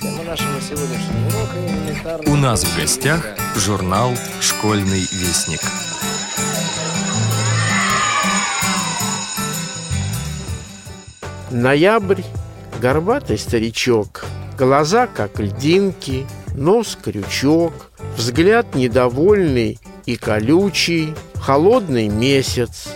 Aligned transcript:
Тема 0.00 0.22
нашего 0.22 0.60
сегодняшнего 0.60 1.26
урока. 1.26 2.30
У 2.30 2.36
нас 2.36 2.62
в 2.62 2.78
гостях 2.78 3.26
журнал 3.56 4.12
«Школьный 4.40 5.00
вестник». 5.00 5.60
Ноябрь, 11.50 12.22
горбатый 12.80 13.38
старичок, 13.38 14.24
глаза 14.56 15.08
как 15.08 15.40
льдинки, 15.40 16.26
нос 16.54 16.96
крючок, 17.02 17.90
взгляд 18.16 18.76
недовольный 18.76 19.80
и 20.06 20.14
колючий, 20.14 21.12
холодный 21.34 22.06
месяц, 22.06 22.88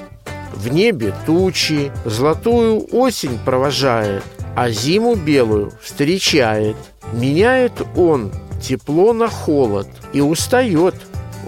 в 0.55 0.69
небе 0.69 1.13
тучи, 1.27 1.91
золотую 2.05 2.87
осень 2.95 3.41
провожает, 3.45 4.23
а 4.55 4.71
зиму 4.71 5.17
белую 5.17 5.73
встречает. 5.83 6.77
Меняет 7.13 7.83
он 7.97 8.33
тепло 8.61 9.13
на 9.13 9.29
холод 9.29 9.89
и 10.13 10.21
устает, 10.21 10.95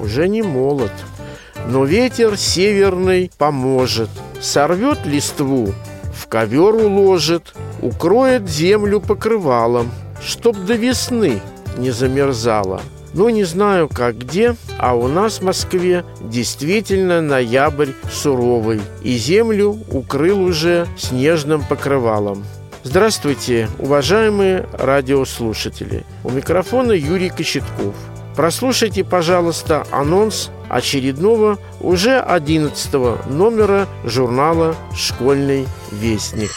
уже 0.00 0.28
не 0.28 0.42
молод. 0.42 0.92
Но 1.68 1.84
ветер 1.84 2.36
северный 2.36 3.30
поможет, 3.38 4.10
сорвет 4.40 5.06
листву, 5.06 5.72
в 6.14 6.26
ковер 6.28 6.74
уложит, 6.74 7.54
укроет 7.80 8.48
землю 8.48 9.00
покрывалом, 9.00 9.90
чтоб 10.22 10.56
до 10.56 10.74
весны 10.74 11.40
не 11.78 11.90
замерзала. 11.90 12.82
Ну, 13.14 13.28
не 13.28 13.44
знаю, 13.44 13.88
как 13.88 14.18
где, 14.18 14.56
а 14.76 14.94
у 14.94 15.06
нас 15.06 15.38
в 15.38 15.42
Москве 15.42 16.04
действительно 16.20 17.22
ноябрь 17.22 17.92
суровый, 18.10 18.80
и 19.02 19.16
землю 19.16 19.78
укрыл 19.92 20.42
уже 20.42 20.88
снежным 20.98 21.62
покрывалом. 21.62 22.44
Здравствуйте, 22.84 23.70
уважаемые 23.78 24.68
радиослушатели. 24.74 26.04
У 26.22 26.30
микрофона 26.30 26.92
Юрий 26.92 27.30
Кочетков. 27.30 27.94
Прослушайте, 28.36 29.04
пожалуйста, 29.04 29.86
анонс 29.90 30.50
очередного 30.68 31.58
уже 31.80 32.20
11 32.20 32.92
номера 33.30 33.88
журнала 34.04 34.76
«Школьный 34.94 35.66
вестник» 35.92 36.50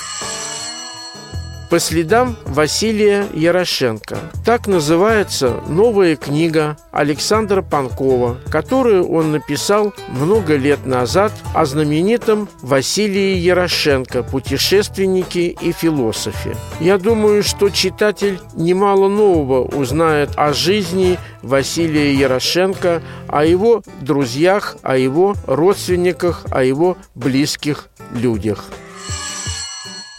по 1.69 1.79
следам 1.79 2.37
Василия 2.45 3.25
Ярошенко. 3.33 4.17
Так 4.45 4.67
называется 4.67 5.61
новая 5.67 6.15
книга 6.15 6.77
Александра 6.91 7.61
Панкова, 7.61 8.37
которую 8.49 9.09
он 9.09 9.31
написал 9.31 9.93
много 10.09 10.55
лет 10.55 10.85
назад 10.85 11.33
о 11.53 11.65
знаменитом 11.65 12.47
Василии 12.61 13.35
Ярошенко, 13.35 14.23
путешественнике 14.23 15.47
и 15.47 15.71
философе. 15.73 16.55
Я 16.79 16.97
думаю, 16.97 17.43
что 17.43 17.69
читатель 17.69 18.39
немало 18.55 19.09
нового 19.09 19.63
узнает 19.63 20.29
о 20.35 20.53
жизни 20.53 21.19
Василия 21.41 22.13
Ярошенко, 22.13 23.01
о 23.27 23.45
его 23.45 23.83
друзьях, 24.01 24.77
о 24.83 24.97
его 24.97 25.35
родственниках, 25.45 26.45
о 26.49 26.63
его 26.63 26.97
близких 27.15 27.89
людях. 28.13 28.65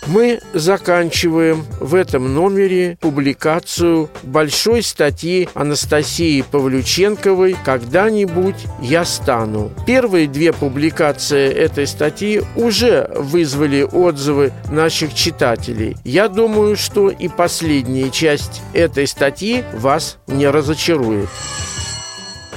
Мы 0.09 0.41
заканчиваем 0.55 1.67
в 1.81 1.95
этом 1.95 2.33
номере 2.33 2.97
публикацию 2.99 4.09
большой 4.23 4.83
статьи 4.83 5.51
Анастасии 5.53 6.43
Павлюченковой 6.51 7.55
«Когда-нибудь 7.63 8.57
я 8.81 9.05
стану». 9.05 9.71
Первые 9.87 10.27
две 10.27 10.55
публикации 10.55 11.53
этой 11.53 11.87
статьи 11.87 12.41
уже 12.57 13.11
вызвали 13.17 13.83
отзывы 13.83 14.53
наших 14.71 15.13
читателей. 15.13 15.95
Я 16.05 16.29
думаю, 16.29 16.79
что 16.79 17.11
и 17.11 17.29
последняя 17.29 18.09
часть 18.09 18.63
этой 18.73 19.07
статьи 19.07 19.63
вас 19.75 20.17
не 20.27 20.49
разочарует. 20.49 21.29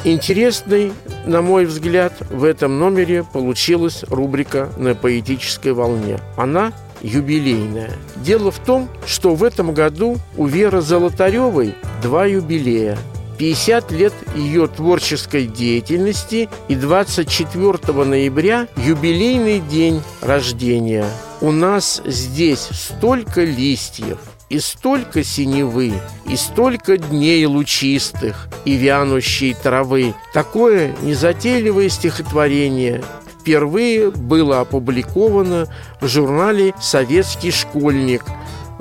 Интересной, 0.05 0.94
на 1.25 1.41
мой 1.41 1.66
взгляд, 1.66 2.13
в 2.29 2.45
этом 2.45 2.79
номере 2.79 3.23
получилась 3.23 4.06
рубрика 4.07 4.69
«На 4.78 4.95
поэтической 4.95 5.73
волне». 5.73 6.18
Она 6.38 6.72
юбилейная. 7.01 7.91
Дело 8.17 8.51
в 8.51 8.59
том, 8.59 8.89
что 9.06 9.35
в 9.35 9.44
этом 9.44 9.73
году 9.73 10.17
у 10.38 10.45
Веры 10.45 10.81
Золотаревой 10.81 11.75
два 12.01 12.25
юбилея. 12.25 12.97
50 13.38 13.91
лет 13.91 14.13
ее 14.35 14.67
творческой 14.67 15.47
деятельности 15.47 16.47
и 16.67 16.75
24 16.75 18.03
ноября 18.03 18.67
юбилейный 18.78 19.59
день 19.62 20.03
рождения. 20.22 21.06
У 21.41 21.51
нас 21.51 22.03
здесь 22.06 22.69
столько 22.72 23.44
листьев, 23.44 24.19
и 24.51 24.59
столько 24.59 25.23
синевы, 25.23 25.94
и 26.28 26.35
столько 26.35 26.97
дней 26.97 27.45
лучистых 27.45 28.50
и 28.66 28.73
вянущей 28.73 29.53
травы. 29.53 30.13
Такое 30.33 30.94
незатейливое 31.01 31.88
стихотворение 31.88 33.01
впервые 33.41 34.12
было 34.12 34.62
опубликовано 34.62 35.68
в 36.00 36.07
журнале 36.07 36.74
«Советский 36.79 37.52
школьник» 37.52 38.24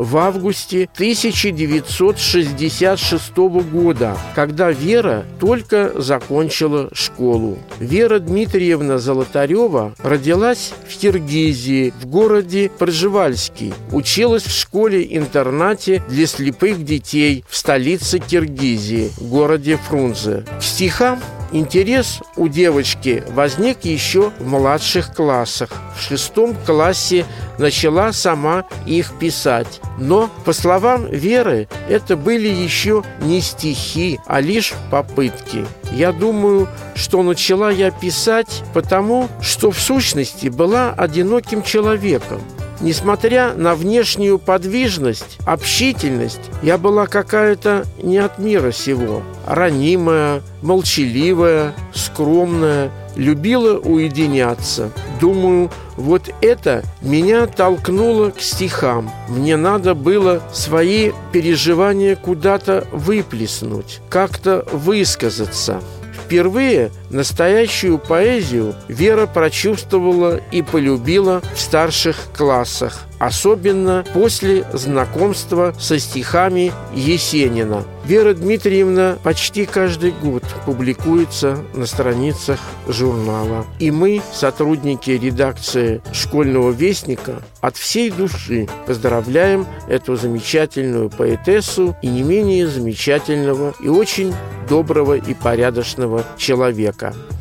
в 0.01 0.17
августе 0.17 0.89
1966 0.95 3.37
года, 3.37 4.17
когда 4.35 4.71
Вера 4.71 5.27
только 5.39 5.93
закончила 6.01 6.89
школу. 6.95 7.59
Вера 7.81 8.19
Дмитриевна 8.19 8.97
Золотарева 8.99 9.93
родилась 10.03 10.73
в 10.89 10.97
Киргизии, 10.97 11.93
в 12.01 12.07
городе 12.07 12.71
Пржевальский. 12.79 13.75
Училась 13.93 14.45
в 14.45 14.59
школе-интернате 14.59 16.03
для 16.09 16.27
слепых 16.27 16.83
детей 16.83 17.45
в 17.47 17.55
столице 17.55 18.21
Киргизии, 18.21 19.13
городе 19.21 19.77
Фрунзе. 19.77 20.47
К 20.59 20.63
стихам 20.63 21.21
Интерес 21.53 22.21
у 22.37 22.47
девочки 22.47 23.25
возник 23.31 23.85
еще 23.85 24.31
в 24.39 24.47
младших 24.47 25.15
классах. 25.15 25.71
В 25.97 26.01
шестом 26.01 26.55
классе 26.65 27.27
начала 27.59 28.13
сама 28.13 28.65
их 28.87 29.19
писать. 29.19 29.81
Но, 29.99 30.31
по 30.45 30.53
словам 30.53 31.07
Веры, 31.07 31.69
это 31.89 32.17
были 32.17 32.49
еще 32.49 33.03
не 33.21 33.41
стихи, 33.41 34.21
а 34.27 34.41
лишь 34.41 34.75
попытки. 34.93 35.67
Я 35.91 36.13
думаю, 36.13 36.69
что 36.95 37.23
начала 37.25 37.71
я 37.71 37.91
писать 37.91 38.63
потому, 38.73 39.29
что 39.43 39.73
в 39.73 39.81
сущности 39.81 40.49
была 40.49 40.93
одиноким 40.93 41.65
человеком. 41.65 42.41
Несмотря 42.81 43.53
на 43.55 43.75
внешнюю 43.75 44.39
подвижность, 44.39 45.39
общительность, 45.45 46.41
я 46.63 46.79
была 46.79 47.07
какая-то 47.07 47.85
не 48.03 48.17
от 48.19 48.39
мира 48.39 48.73
сего. 48.73 49.23
Ранимая, 49.47 50.43
молчаливая, 50.63 51.75
скромная, 51.95 52.91
любила 53.17 53.79
уединяться. 53.79 54.91
Думаю, 55.21 55.71
вот 55.97 56.31
это 56.41 56.83
меня 57.03 57.47
толкнуло 57.47 58.31
к 58.31 58.41
стихам. 58.41 59.11
Мне 59.29 59.59
надо 59.59 59.95
было 59.95 60.43
свои 60.53 61.13
переживания 61.33 62.17
куда-то 62.17 62.87
выплеснуть, 62.93 64.01
как-то 64.09 64.67
высказаться. 64.73 65.83
Впервые 66.25 66.91
настоящую 67.11 67.99
поэзию 67.99 68.75
Вера 68.89 69.27
прочувствовала 69.27 70.41
и 70.51 70.63
полюбила 70.63 71.43
в 71.55 71.61
старших 71.61 72.17
классах, 72.37 73.01
особенно 73.19 74.05
после 74.15 74.65
знакомства 74.73 75.75
со 75.79 75.99
стихами 75.99 76.73
Есенина. 76.95 77.85
Вера 78.05 78.33
Дмитриевна 78.33 79.19
почти 79.23 79.67
каждый 79.67 80.13
год 80.13 80.43
публикуется 80.65 81.59
на 81.75 81.87
страницах 81.87 82.59
журнала. 82.89 83.67
И 83.79 83.91
мы, 83.91 84.23
сотрудники 84.33 85.11
редакции 85.11 86.01
«Школьного 86.13 86.71
вестника», 86.71 87.43
от 87.61 87.77
всей 87.77 88.11
души 88.11 88.69
поздравляем 88.87 89.67
эту 89.87 90.17
замечательную 90.17 91.11
поэтессу 91.11 91.95
и 92.01 92.07
не 92.09 92.23
менее 92.23 92.67
замечательного 92.67 93.75
и 93.81 93.89
очень 93.89 94.35
доброго 94.69 95.15
и 95.15 95.35
порядочного 95.35 96.25
человека. 96.39 97.00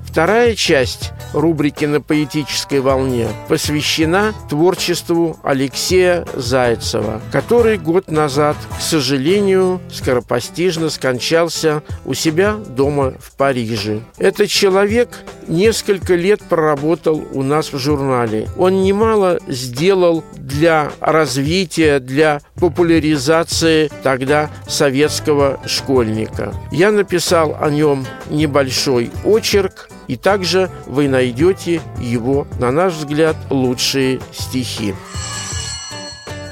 Вторая 0.09 0.55
часть 0.55 1.11
рубрики 1.33 1.85
«На 1.85 2.01
поэтической 2.01 2.79
волне» 2.79 3.27
посвящена 3.47 4.33
творчеству 4.49 5.37
Алексея 5.43 6.25
Зайцева, 6.33 7.21
который 7.31 7.77
год 7.77 8.09
назад, 8.09 8.57
к 8.75 8.81
сожалению, 8.81 9.79
скоропостижно 9.93 10.89
скончался 10.89 11.83
у 12.05 12.15
себя 12.15 12.53
дома 12.53 13.13
в 13.19 13.35
Париже. 13.35 14.01
Этот 14.17 14.49
человек 14.49 15.09
несколько 15.49 16.15
лет 16.15 16.41
проработал 16.47 17.27
у 17.33 17.43
нас 17.43 17.73
в 17.73 17.77
журнале. 17.77 18.47
Он 18.57 18.83
немало 18.83 19.39
сделал 19.47 20.23
для 20.37 20.91
развития, 20.99 21.99
для 21.99 22.41
популяризации 22.55 23.89
тогда 24.03 24.49
советского 24.67 25.59
школьника. 25.65 26.53
Я 26.71 26.91
написал 26.91 27.57
о 27.59 27.69
нем 27.69 28.05
небольшой 28.29 29.11
очерк, 29.25 29.89
и 30.07 30.15
также 30.15 30.69
вы 30.85 31.07
найдете 31.07 31.81
его, 31.99 32.47
на 32.59 32.71
наш 32.71 32.93
взгляд, 32.93 33.35
лучшие 33.49 34.19
стихи. 34.31 34.93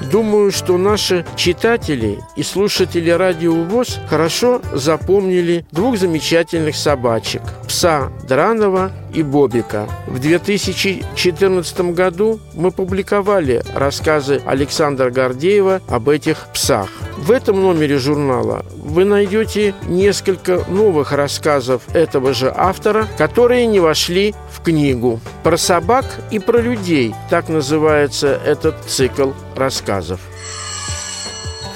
Думаю, 0.00 0.52
что 0.52 0.78
наши 0.78 1.24
читатели 1.36 2.18
и 2.36 2.42
слушатели 2.42 3.10
радио 3.10 3.54
ВОЗ 3.54 3.98
хорошо 4.08 4.62
запомнили 4.72 5.64
двух 5.72 5.98
замечательных 5.98 6.76
собачек– 6.76 7.42
пса 7.68 8.10
Дранова 8.28 8.92
и 9.12 9.22
Бобика. 9.22 9.88
В 10.06 10.18
2014 10.18 11.80
году 11.92 12.40
мы 12.54 12.70
публиковали 12.70 13.62
рассказы 13.74 14.40
Александра 14.46 15.10
Гордеева 15.10 15.80
об 15.88 16.08
этих 16.08 16.46
псах. 16.52 16.88
В 17.18 17.32
этом 17.32 17.60
номере 17.60 17.98
журнала 17.98 18.64
вы 18.76 19.04
найдете 19.04 19.74
несколько 19.86 20.64
новых 20.68 21.12
рассказов 21.12 21.82
этого 21.92 22.32
же 22.32 22.52
автора, 22.54 23.08
которые 23.18 23.66
не 23.66 23.80
вошли 23.80 24.34
в 24.52 24.62
книгу. 24.62 25.20
Про 25.42 25.56
собак 25.56 26.20
и 26.30 26.38
про 26.38 26.60
людей, 26.60 27.14
так 27.28 27.48
называется 27.48 28.40
этот 28.46 28.84
цикл 28.84 29.32
рассказов. 29.56 30.20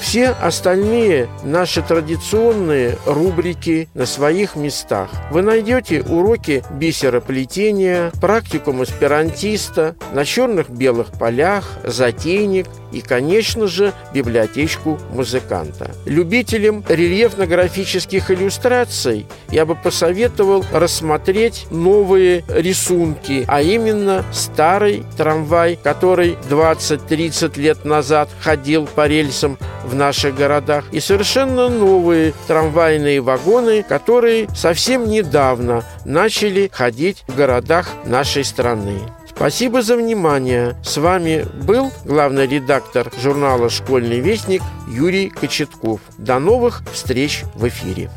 Все 0.03 0.31
остальные 0.31 1.29
наши 1.45 1.81
традиционные 1.81 2.97
рубрики 3.05 3.87
на 3.93 4.05
своих 4.05 4.57
местах. 4.57 5.09
Вы 5.31 5.41
найдете 5.41 6.03
уроки 6.03 6.61
бисероплетения, 6.71 8.11
практикум 8.19 8.81
аспирантиста, 8.81 9.95
на 10.11 10.25
черных-белых 10.25 11.17
полях, 11.17 11.79
затейник 11.85 12.67
и, 12.91 12.99
конечно 12.99 13.67
же, 13.67 13.93
библиотечку 14.13 14.99
музыканта. 15.13 15.91
Любителям 16.05 16.83
рельефно-графических 16.87 18.29
иллюстраций 18.29 19.25
я 19.49 19.65
бы 19.65 19.75
посоветовал 19.75 20.65
рассмотреть 20.73 21.65
новые 21.71 22.43
рисунки, 22.49 23.45
а 23.47 23.61
именно 23.61 24.25
старый 24.33 25.05
трамвай, 25.17 25.79
который 25.81 26.37
20-30 26.49 27.57
лет 27.57 27.85
назад 27.85 28.29
ходил 28.41 28.85
по 28.85 29.07
рельсам 29.07 29.57
в 29.83 29.92
наших 29.93 30.35
городах, 30.35 30.85
и 30.91 30.99
совершенно 30.99 31.69
новые 31.69 32.33
трамвайные 32.47 33.21
вагоны, 33.21 33.83
которые 33.83 34.47
совсем 34.55 35.07
недавно 35.09 35.83
начали 36.05 36.69
ходить 36.71 37.23
в 37.27 37.35
городах 37.35 37.87
нашей 38.05 38.43
страны. 38.43 38.99
Спасибо 39.35 39.81
за 39.81 39.97
внимание. 39.97 40.75
С 40.83 40.97
вами 40.97 41.45
был 41.65 41.91
главный 42.05 42.47
редактор 42.47 43.11
журнала 43.21 43.69
«Школьный 43.69 44.19
вестник» 44.19 44.61
Юрий 44.87 45.29
Кочетков. 45.29 46.01
До 46.17 46.39
новых 46.39 46.83
встреч 46.93 47.43
в 47.55 47.67
эфире. 47.67 48.11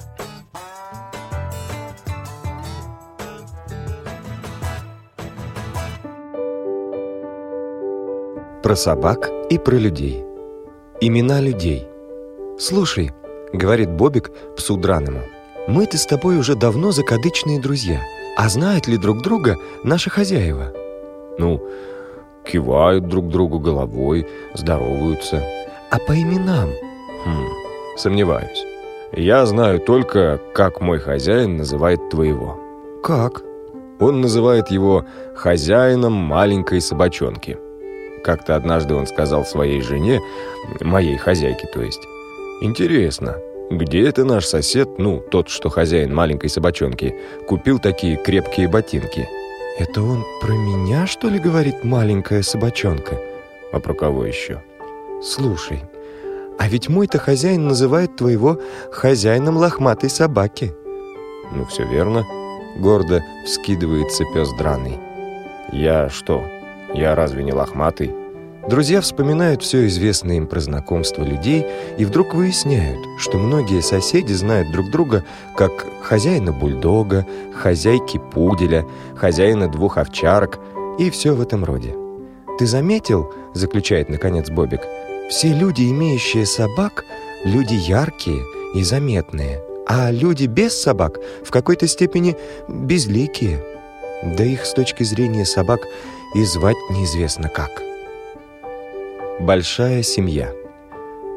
Про 8.62 8.76
собак 8.76 9.30
и 9.48 9.58
про 9.58 9.76
людей. 9.76 10.24
Имена 11.00 11.40
людей. 11.40 11.86
«Слушай»,— 12.58 13.12
говорит 13.52 13.90
Бобик 13.90 14.30
псу 14.56 14.76
драному, 14.76 15.20
«мы-то 15.68 15.98
с 15.98 16.06
тобой 16.06 16.38
уже 16.38 16.54
давно 16.54 16.92
закадычные 16.92 17.60
друзья. 17.60 18.00
А 18.36 18.48
знают 18.48 18.86
ли 18.86 18.96
друг 18.96 19.22
друга 19.22 19.56
наши 19.82 20.10
хозяева?» 20.10 20.72
Ну, 21.38 21.62
кивают 22.44 23.08
друг 23.08 23.28
другу 23.28 23.58
головой, 23.58 24.26
здороваются. 24.54 25.42
А 25.90 25.98
по 25.98 26.12
именам? 26.12 26.70
Хм, 27.24 27.46
сомневаюсь. 27.96 28.64
Я 29.12 29.46
знаю 29.46 29.80
только, 29.80 30.40
как 30.54 30.80
мой 30.80 30.98
хозяин 30.98 31.56
называет 31.56 32.08
твоего. 32.10 32.58
Как? 33.02 33.42
Он 34.00 34.20
называет 34.20 34.70
его 34.70 35.04
хозяином 35.34 36.12
маленькой 36.12 36.80
собачонки. 36.80 37.58
Как-то 38.26 38.56
однажды 38.56 38.92
он 38.96 39.06
сказал 39.06 39.44
своей 39.44 39.80
жене, 39.80 40.20
моей 40.80 41.16
хозяйке, 41.16 41.68
то 41.68 41.80
есть, 41.80 42.02
«Интересно, 42.60 43.36
где 43.70 44.08
это 44.08 44.24
наш 44.24 44.46
сосед, 44.46 44.98
ну, 44.98 45.20
тот, 45.20 45.48
что 45.48 45.68
хозяин 45.68 46.12
маленькой 46.12 46.50
собачонки, 46.50 47.14
купил 47.46 47.78
такие 47.78 48.16
крепкие 48.16 48.66
ботинки?» 48.66 49.28
«Это 49.78 50.02
он 50.02 50.24
про 50.40 50.52
меня, 50.54 51.06
что 51.06 51.28
ли, 51.28 51.38
говорит 51.38 51.84
маленькая 51.84 52.42
собачонка?» 52.42 53.16
«А 53.70 53.78
про 53.78 53.94
кого 53.94 54.24
еще?» 54.24 54.60
«Слушай, 55.22 55.84
а 56.58 56.68
ведь 56.68 56.88
мой-то 56.88 57.18
хозяин 57.18 57.68
называет 57.68 58.16
твоего 58.16 58.60
хозяином 58.90 59.56
лохматой 59.56 60.10
собаки». 60.10 60.74
«Ну, 61.52 61.64
все 61.66 61.84
верно»,— 61.84 62.26
гордо 62.76 63.22
вскидывается 63.44 64.24
пес 64.34 64.50
драный. 64.58 64.98
«Я 65.70 66.08
что, 66.08 66.42
я 66.94 67.14
разве 67.14 67.44
не 67.44 67.52
лохматый?» 67.52 68.14
Друзья 68.68 69.00
вспоминают 69.00 69.62
все 69.62 69.86
известное 69.86 70.38
им 70.38 70.48
про 70.48 70.58
знакомство 70.58 71.22
людей 71.22 71.64
и 71.98 72.04
вдруг 72.04 72.34
выясняют, 72.34 72.98
что 73.20 73.38
многие 73.38 73.80
соседи 73.80 74.32
знают 74.32 74.72
друг 74.72 74.90
друга 74.90 75.24
как 75.56 75.86
хозяина 76.02 76.50
бульдога, 76.50 77.24
хозяйки 77.54 78.18
пуделя, 78.18 78.84
хозяина 79.14 79.68
двух 79.68 79.98
овчарок 79.98 80.58
и 80.98 81.10
все 81.10 81.34
в 81.36 81.40
этом 81.40 81.64
роде. 81.64 81.94
«Ты 82.58 82.66
заметил,— 82.66 83.32
заключает 83.54 84.08
наконец 84.08 84.50
Бобик,— 84.50 84.80
все 85.30 85.52
люди, 85.52 85.82
имеющие 85.82 86.44
собак, 86.44 87.04
люди 87.44 87.74
яркие 87.74 88.42
и 88.74 88.82
заметные, 88.82 89.62
а 89.86 90.10
люди 90.10 90.46
без 90.46 90.74
собак 90.74 91.20
в 91.44 91.52
какой-то 91.52 91.86
степени 91.86 92.36
безликие. 92.68 93.62
Да 94.24 94.42
их 94.42 94.66
с 94.66 94.72
точки 94.72 95.04
зрения 95.04 95.44
собак 95.44 95.80
и 96.36 96.44
звать 96.44 96.76
неизвестно 96.90 97.48
как». 97.48 97.82
Большая 99.40 100.02
семья. 100.02 100.52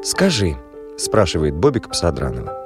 «Скажи»,— 0.02 0.56
спрашивает 0.98 1.54
Бобик 1.54 1.88
Псадранова, 1.88 2.56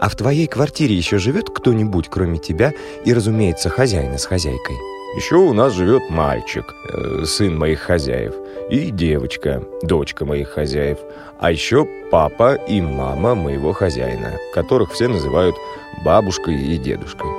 «а 0.00 0.08
в 0.08 0.16
твоей 0.16 0.46
квартире 0.46 0.94
еще 0.94 1.18
живет 1.18 1.50
кто-нибудь, 1.50 2.08
кроме 2.08 2.38
тебя 2.38 2.72
и, 3.04 3.14
разумеется, 3.14 3.68
хозяина 3.68 4.18
с 4.18 4.26
хозяйкой?» 4.26 4.76
«Еще 5.16 5.36
у 5.36 5.52
нас 5.52 5.72
живет 5.72 6.10
мальчик, 6.10 6.64
э, 6.92 7.24
сын 7.24 7.56
моих 7.56 7.80
хозяев, 7.80 8.34
и 8.68 8.90
девочка, 8.90 9.62
дочка 9.82 10.24
моих 10.24 10.50
хозяев, 10.50 10.98
а 11.38 11.50
еще 11.50 11.86
папа 12.10 12.54
и 12.54 12.80
мама 12.80 13.34
моего 13.34 13.72
хозяина, 13.72 14.38
которых 14.52 14.92
все 14.92 15.08
называют 15.08 15.56
бабушкой 16.04 16.60
и 16.60 16.76
дедушкой». 16.78 17.30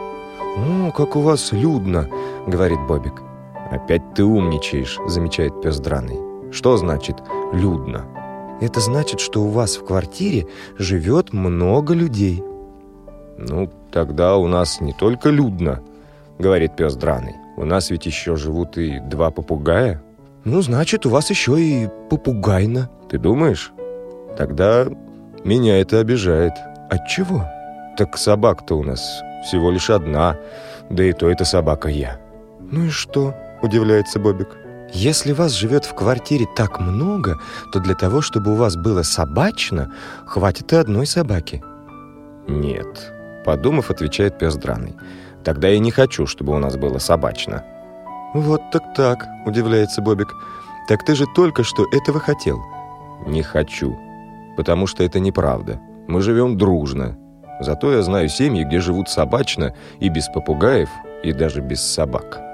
«О, 0.57 0.91
как 0.91 1.15
у 1.15 1.21
вас 1.21 1.51
людно»,— 1.51 2.09
говорит 2.47 2.79
Бобик. 2.88 3.26
«Опять 3.69 4.13
ты 4.15 4.23
умничаешь»,— 4.23 4.97
замечает 5.07 5.61
пес 5.61 5.79
драный. 5.79 6.19
Что 6.51 6.77
значит 6.77 7.17
«людно»? 7.53 8.05
Это 8.61 8.79
значит, 8.79 9.19
что 9.19 9.43
у 9.43 9.49
вас 9.49 9.77
в 9.77 9.85
квартире 9.85 10.47
живет 10.77 11.33
много 11.33 11.93
людей. 11.93 12.43
Ну, 13.37 13.69
тогда 13.92 14.37
у 14.37 14.47
нас 14.47 14.81
не 14.81 14.94
только 14.94 15.30
людно, 15.30 15.83
говорит 16.39 16.75
пес 16.75 16.95
драный. 16.95 17.35
У 17.56 17.65
нас 17.65 17.92
ведь 17.92 18.06
еще 18.06 18.35
живут 18.35 18.77
и 18.77 18.99
два 18.99 19.30
попугая. 19.30 20.01
Ну, 20.44 20.61
значит, 20.61 21.06
у 21.06 21.09
вас 21.09 21.30
еще 21.30 21.59
и 21.61 21.89
попугайно. 22.09 22.89
Ты 23.09 23.19
думаешь? 23.19 23.71
Тогда 24.37 24.87
меня 25.44 25.80
это 25.80 25.99
обижает. 25.99 26.53
От 26.89 27.07
чего? 27.07 27.45
Так 27.97 28.18
собак-то 28.18 28.75
у 28.75 28.83
нас 28.83 29.21
всего 29.45 29.71
лишь 29.71 29.89
одна, 29.89 30.37
да 30.89 31.03
и 31.03 31.13
то 31.13 31.30
это 31.30 31.45
собака 31.45 31.89
я. 31.89 32.19
Ну 32.59 32.85
и 32.85 32.89
что? 32.89 33.35
Удивляется 33.61 34.19
Бобик. 34.19 34.57
Если 34.94 35.33
вас 35.33 35.52
живет 35.52 35.85
в 35.85 35.94
квартире 35.94 36.45
так 36.56 36.80
много, 36.80 37.40
то 37.71 37.80
для 37.80 37.95
того, 37.95 38.21
чтобы 38.21 38.54
у 38.54 38.56
вас 38.56 38.76
было 38.76 39.02
собачно, 39.02 39.92
хватит 40.26 40.71
и 40.73 40.78
одной 40.78 41.06
собаки. 41.06 41.61
Нет, 42.47 43.11
подумав, 43.45 43.92
отвечает 43.92 44.37
пес 44.37 44.56
драный. 44.56 44.95
Тогда 45.44 45.68
я 45.68 45.80
не 45.80 45.92
хочу, 45.92 46.26
чтобы 46.26 46.56
у 46.56 46.59
нас 46.59 46.78
было 46.78 46.99
собачно. 46.99 47.64
Вот 48.33 48.61
так 48.71 48.94
так, 48.95 49.26
удивляется 49.45 50.02
Бобик. 50.02 50.33
Так 50.87 51.04
ты 51.04 51.16
же 51.16 51.26
только 51.35 51.64
что 51.64 51.85
этого 51.92 52.19
хотел. 52.19 52.59
Не 53.26 53.44
хочу, 53.44 53.97
потому 54.56 54.87
что 54.87 55.04
это 55.04 55.19
неправда. 55.19 55.81
Мы 56.07 56.21
живем 56.21 56.57
дружно. 56.57 57.18
Зато 57.59 57.92
я 57.92 58.04
знаю 58.04 58.30
семьи, 58.30 58.64
где 58.64 58.80
живут 58.80 59.09
собачно 59.09 59.73
и 59.99 60.09
без 60.09 60.28
попугаев, 60.28 60.90
и 61.23 61.33
даже 61.33 61.59
без 61.59 61.81
собак 61.81 62.46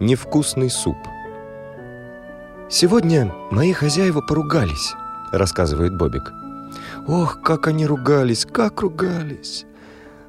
невкусный 0.00 0.70
суп. 0.70 0.96
«Сегодня 2.68 3.32
мои 3.50 3.72
хозяева 3.72 4.20
поругались»,— 4.20 4.94
рассказывает 5.32 5.96
Бобик. 5.96 6.32
«Ох, 7.06 7.40
как 7.42 7.68
они 7.68 7.86
ругались, 7.86 8.44
как 8.44 8.80
ругались!» 8.80 9.64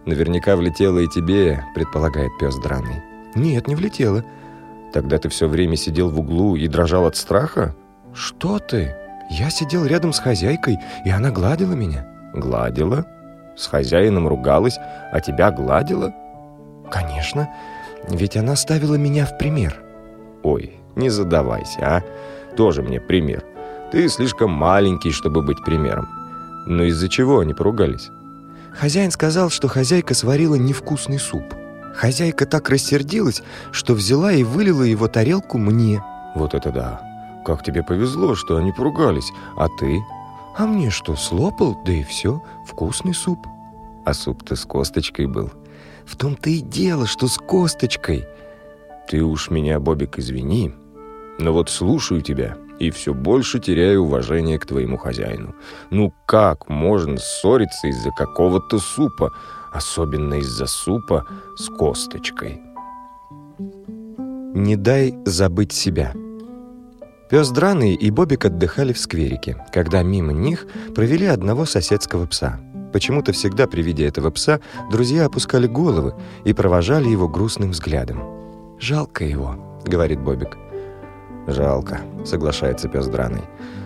«Наверняка 0.06 0.56
влетело 0.56 1.00
и 1.00 1.08
тебе»,— 1.08 1.64
предполагает 1.76 2.32
пес 2.40 2.56
драный. 2.60 3.02
«Нет, 3.36 3.68
не 3.68 3.76
влетело». 3.76 4.24
«Тогда 4.94 5.18
ты 5.18 5.30
все 5.30 5.48
время 5.48 5.76
сидел 5.76 6.10
в 6.10 6.20
углу 6.20 6.56
и 6.56 6.68
дрожал 6.68 7.06
от 7.06 7.18
страха?» 7.18 7.76
«Что 8.14 8.60
ты? 8.60 8.96
Я 9.30 9.50
сидел 9.50 9.86
рядом 9.86 10.14
с 10.14 10.20
хозяйкой, 10.20 10.78
и 11.06 11.10
она 11.10 11.30
гладила 11.32 11.74
меня». 11.74 12.08
«Гладила? 12.34 13.06
С 13.58 13.68
хозяином 13.68 14.28
ругалась, 14.28 14.78
а 15.12 15.20
тебя 15.20 15.52
гладила?» 15.52 16.14
«Конечно. 16.90 17.50
Ведь 18.10 18.38
она 18.38 18.56
ставила 18.56 18.96
меня 18.96 19.26
в 19.26 19.38
пример. 19.38 19.80
Ой, 20.44 20.80
не 20.96 21.10
задавайся, 21.10 21.80
а? 21.82 22.04
Тоже 22.56 22.82
мне 22.82 23.00
пример. 23.00 23.44
Ты 23.92 24.08
слишком 24.10 24.52
маленький, 24.52 25.12
чтобы 25.12 25.42
быть 25.42 25.64
примером. 25.64 26.08
Но 26.66 26.84
из-за 26.84 27.10
чего 27.10 27.40
они 27.40 27.54
поругались? 27.54 28.10
Хозяин 28.74 29.12
сказал, 29.12 29.50
что 29.50 29.68
хозяйка 29.68 30.14
сварила 30.14 30.56
невкусный 30.56 31.20
суп. 31.20 31.44
Хозяйка 31.96 32.46
так 32.46 32.70
рассердилась, 32.70 33.42
что 33.72 33.94
взяла 33.94 34.32
и 34.32 34.44
вылила 34.44 34.84
его 34.84 35.08
тарелку 35.08 35.58
мне. 35.58 36.04
Вот 36.36 36.54
это 36.54 36.72
да. 36.72 37.02
Как 37.46 37.64
тебе 37.64 37.82
повезло, 37.82 38.36
что 38.36 38.58
они 38.58 38.72
поругались. 38.72 39.32
А 39.58 39.68
ты? 39.80 40.00
А 40.58 40.66
мне 40.66 40.90
что, 40.90 41.16
слопал, 41.16 41.82
да 41.86 41.94
и 41.94 42.04
все. 42.04 42.44
Вкусный 42.66 43.14
суп. 43.14 43.48
А 44.06 44.14
суп-то 44.14 44.56
с 44.56 44.66
косточкой 44.66 45.26
был. 45.26 45.52
В 46.08 46.16
том-то 46.16 46.50
и 46.50 46.62
дело, 46.62 47.06
что 47.06 47.28
с 47.28 47.38
косточкой. 47.38 48.26
Ты 49.10 49.24
уж 49.24 49.50
меня, 49.50 49.80
Бобик, 49.80 50.18
извини, 50.18 50.74
но 51.38 51.54
вот 51.54 51.70
слушаю 51.70 52.22
тебя 52.22 52.58
и 52.80 52.92
все 52.92 53.14
больше 53.14 53.60
теряю 53.60 54.04
уважение 54.04 54.60
к 54.60 54.66
твоему 54.66 54.98
хозяину. 54.98 55.56
Ну 55.90 56.14
как 56.26 56.70
можно 56.70 57.18
ссориться 57.18 57.88
из-за 57.88 58.12
какого-то 58.12 58.80
супа, 58.80 59.32
особенно 59.72 60.36
из-за 60.36 60.66
супа 60.66 61.26
с 61.58 61.68
косточкой? 61.70 62.62
Не 64.54 64.76
дай 64.76 65.16
забыть 65.26 65.74
себя. 65.74 66.14
Пес 67.30 67.50
Драный 67.50 67.94
и 67.94 68.10
Бобик 68.10 68.46
отдыхали 68.46 68.94
в 68.94 69.00
скверике, 69.00 69.58
когда 69.74 70.02
мимо 70.02 70.32
них 70.32 70.66
провели 70.96 71.26
одного 71.26 71.66
соседского 71.66 72.26
пса. 72.26 72.60
Почему-то 72.98 73.32
всегда 73.32 73.68
при 73.68 73.84
виде 73.84 74.08
этого 74.08 74.32
пса 74.32 74.60
друзья 74.90 75.26
опускали 75.26 75.68
головы 75.68 76.16
и 76.46 76.54
провожали 76.54 77.08
его 77.08 77.28
грустным 77.28 77.70
взглядом. 77.70 78.24
«Жалко 78.80 79.24
его»,— 79.24 79.56
говорит 79.86 80.20
Бобик. 80.20 80.58
«Жалко»,— 81.46 82.02
соглашается 82.26 82.90
пес 82.90 83.06
Драный. 83.06 83.44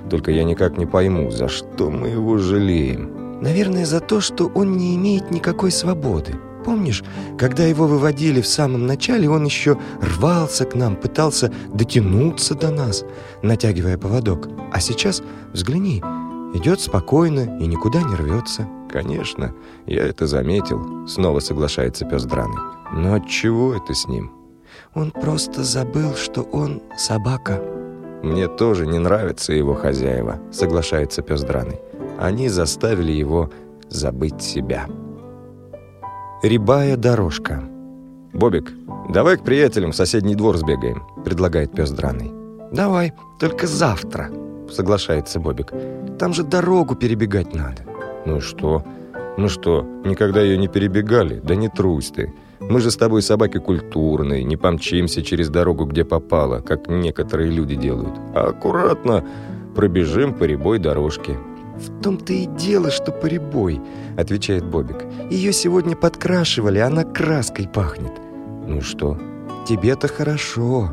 «Только 0.10 0.32
я 0.32 0.46
никак 0.46 0.78
не 0.78 0.86
пойму, 0.86 1.30
за 1.30 1.50
что 1.50 1.92
мы 1.92 2.08
его 2.08 2.38
жалеем?» 2.38 3.42
«Наверное, 3.42 3.86
за 3.86 4.00
то, 4.00 4.22
что 4.22 4.50
он 4.56 4.78
не 4.78 4.96
имеет 4.96 5.30
никакой 5.30 5.72
свободы», 5.72 6.36
Помнишь, 6.64 7.04
когда 7.40 7.66
его 7.66 7.88
выводили 7.88 8.40
в 8.40 8.48
самом 8.48 8.86
начале, 8.86 9.28
он 9.28 9.46
еще 9.46 9.80
рвался 10.00 10.64
к 10.66 10.76
нам, 10.76 10.96
пытался 10.96 11.52
дотянуться 11.74 12.54
до 12.54 12.70
нас, 12.70 13.04
натягивая 13.42 13.98
поводок. 13.98 14.48
А 14.72 14.80
сейчас, 14.80 15.24
взгляни, 15.54 16.04
идет 16.54 16.82
спокойно 16.82 17.58
и 17.60 17.68
никуда 17.68 18.02
не 18.02 18.16
рвется. 18.16 18.68
Конечно, 18.90 19.54
я 19.86 20.06
это 20.06 20.28
заметил, 20.28 21.08
снова 21.08 21.40
соглашается 21.40 22.06
пес 22.06 22.26
Драный. 22.26 22.58
Но 22.94 23.16
от 23.16 23.28
чего 23.28 23.74
это 23.74 23.94
с 23.94 24.08
ним? 24.08 24.32
Он 24.94 25.12
просто 25.12 25.64
забыл, 25.64 26.16
что 26.16 26.42
он 26.42 26.82
собака. 26.98 27.62
Мне 28.22 28.48
тоже 28.48 28.86
не 28.86 29.00
нравятся 29.00 29.54
его 29.54 29.74
хозяева, 29.74 30.40
соглашается 30.52 31.22
пес 31.22 31.42
Драный. 31.42 31.80
Они 32.20 32.50
заставили 32.50 33.12
его 33.12 33.50
забыть 33.90 34.42
себя. 34.42 34.88
Рябая 36.44 36.98
дорожка. 36.98 37.64
«Бобик, 38.34 38.72
давай 39.10 39.38
к 39.38 39.44
приятелям 39.44 39.92
в 39.92 39.96
соседний 39.96 40.36
двор 40.36 40.58
сбегаем»,— 40.58 41.04
предлагает 41.26 41.74
пес 41.74 41.92
драный. 41.92 42.32
«Давай, 42.72 43.14
только 43.40 43.68
завтра»,— 43.68 44.30
соглашается 44.72 45.40
Бобик. 45.40 45.74
«Там 46.20 46.34
же 46.34 46.44
дорогу 46.44 46.96
перебегать 46.96 47.54
надо». 47.54 47.84
«Ну 48.26 48.38
и 48.38 48.40
что? 48.40 48.84
Ну 49.38 49.48
что, 49.50 49.86
никогда 50.06 50.42
ее 50.42 50.58
не 50.58 50.68
перебегали? 50.68 51.40
Да 51.44 51.56
не 51.56 51.70
трусь 51.70 52.12
ты. 52.12 52.34
Мы 52.60 52.80
же 52.80 52.92
с 52.92 52.96
тобой 52.96 53.22
собаки 53.22 53.58
культурные, 53.58 54.44
не 54.44 54.56
помчимся 54.58 55.24
через 55.24 55.50
дорогу, 55.50 55.86
где 55.86 56.06
попало, 56.06 56.60
как 56.60 56.88
некоторые 56.88 57.50
люди 57.50 57.76
делают, 57.76 58.14
а 58.36 58.50
аккуратно 58.50 59.26
пробежим 59.76 60.34
по 60.34 60.44
рябой 60.44 60.80
дорожке. 60.80 61.38
«В 61.78 62.02
том-то 62.02 62.34
и 62.34 62.46
дело, 62.46 62.92
что 62.92 63.12
поребой»,— 63.12 63.82
отвечает 64.18 64.64
Бобик. 64.64 65.06
«Ее 65.32 65.52
сегодня 65.54 65.96
подкрашивали, 65.96 66.78
она 66.80 67.04
краской 67.04 67.68
пахнет». 67.68 68.12
«Ну 68.68 68.78
и 68.78 68.82
что?» 68.82 69.18
«Тебе-то 69.68 70.08
хорошо. 70.08 70.92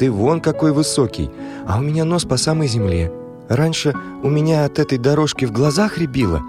Ты 0.00 0.10
вон 0.10 0.40
какой 0.40 0.72
высокий, 0.72 1.30
а 1.68 1.78
у 1.78 1.82
меня 1.82 2.06
нос 2.06 2.24
по 2.24 2.38
самой 2.38 2.68
земле. 2.68 3.12
Раньше 3.50 3.92
у 4.22 4.30
меня 4.30 4.64
от 4.64 4.78
этой 4.78 4.96
дорожки 4.96 5.44
в 5.44 5.52
глазах 5.52 5.98
рябило, 5.98 6.40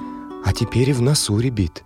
а 0.46 0.54
теперь 0.54 0.92
и 0.92 0.94
в 0.94 1.02
носу 1.02 1.38
рябит». 1.38 1.84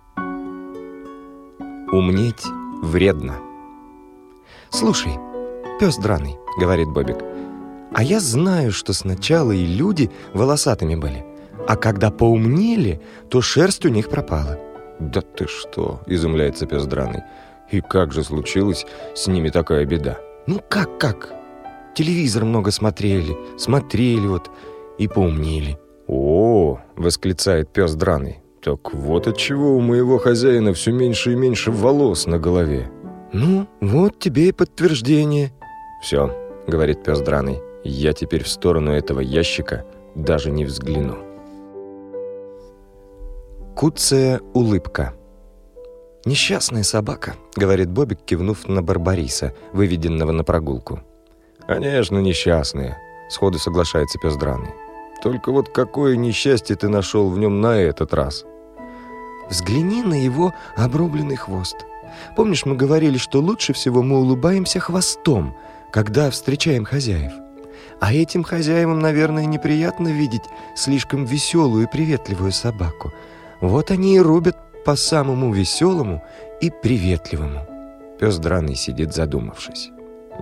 «Умнеть 1.90 2.44
вредно». 2.82 3.34
«Слушай, 4.70 5.18
пес 5.80 5.96
драный»,— 5.96 6.36
говорит 6.60 6.86
Бобик, 6.90 7.16
«а 7.92 8.04
я 8.04 8.20
знаю, 8.20 8.70
что 8.70 8.92
сначала 8.92 9.50
и 9.50 9.66
люди 9.66 10.08
волосатыми 10.34 10.94
были». 10.94 11.26
А 11.66 11.74
когда 11.74 12.12
поумнели, 12.12 13.00
то 13.28 13.40
шерсть 13.40 13.84
у 13.84 13.88
них 13.88 14.08
пропала. 14.08 14.56
«Да 15.00 15.20
ты 15.20 15.48
что?»— 15.48 16.00
изумляется 16.06 16.66
пес 16.66 16.84
драный. 16.86 17.24
«И 17.72 17.80
как 17.80 18.12
же 18.12 18.22
случилась 18.22 18.86
с 19.16 19.26
ними 19.26 19.48
такая 19.48 19.84
беда?» 19.84 20.18
«Ну 20.46 20.60
как-как? 20.68 21.35
Телевизор 21.96 22.44
много 22.44 22.70
смотрели, 22.72 23.34
смотрели 23.56 24.26
вот 24.26 24.50
и 24.98 25.08
поумнели». 25.08 25.78
«О!»— 26.06 26.78
восклицает 26.96 27.72
пес 27.72 27.94
драный. 27.94 28.40
«Так 28.62 28.92
вот 28.92 29.26
от 29.26 29.38
чего 29.38 29.74
у 29.74 29.80
моего 29.80 30.18
хозяина 30.18 30.74
все 30.74 30.92
меньше 30.92 31.32
и 31.32 31.36
меньше 31.36 31.70
волос 31.70 32.26
на 32.26 32.38
голове». 32.38 32.90
«Ну, 33.32 33.66
вот 33.80 34.18
тебе 34.18 34.48
и 34.48 34.52
подтверждение». 34.52 35.52
«Все»,— 36.02 36.30
говорит 36.66 37.02
пес 37.02 37.20
драный,— 37.20 37.60
«я 37.84 38.12
теперь 38.12 38.44
в 38.44 38.48
сторону 38.48 38.92
этого 38.92 39.20
ящика 39.20 39.86
даже 40.14 40.50
не 40.50 40.66
взгляну». 40.66 41.16
Куцая 43.74 44.42
улыбка. 44.52 45.14
«Несчастная 46.26 46.82
собака»,— 46.82 47.36
говорит 47.56 47.88
Бобик, 47.88 48.18
кивнув 48.20 48.68
на 48.68 48.82
Барбариса, 48.82 49.54
выведенного 49.72 50.32
на 50.32 50.44
прогулку. 50.44 51.00
«Конечно, 51.66 52.18
несчастная»,— 52.18 52.98
сходу 53.28 53.58
соглашается 53.58 54.18
пес 54.18 54.36
драный. 54.36 54.72
«Только 55.22 55.50
вот 55.50 55.68
какое 55.68 56.16
несчастье 56.16 56.76
ты 56.76 56.88
нашел 56.88 57.28
в 57.28 57.38
нем 57.38 57.60
на 57.60 57.78
этот 57.78 58.14
раз?» 58.14 58.44
«Взгляни 59.50 60.02
на 60.02 60.14
его 60.22 60.54
обрубленный 60.76 61.36
хвост. 61.36 61.76
Помнишь, 62.36 62.66
мы 62.66 62.76
говорили, 62.76 63.18
что 63.18 63.40
лучше 63.40 63.72
всего 63.72 64.02
мы 64.02 64.18
улыбаемся 64.18 64.80
хвостом, 64.80 65.56
когда 65.92 66.30
встречаем 66.30 66.84
хозяев? 66.84 67.32
А 68.00 68.12
этим 68.12 68.44
хозяевам, 68.44 69.00
наверное, 69.00 69.46
неприятно 69.46 70.08
видеть 70.08 70.42
слишком 70.74 71.24
веселую 71.24 71.86
и 71.86 71.90
приветливую 71.90 72.52
собаку, 72.52 73.12
вот 73.60 73.90
они 73.90 74.16
и 74.16 74.20
рубят 74.20 74.56
по 74.84 74.96
самому 74.96 75.52
веселому 75.52 76.22
и 76.60 76.70
приветливому. 76.70 77.66
Пес 78.20 78.38
драный 78.38 78.76
сидит 78.76 79.14
задумавшись. 79.14 79.90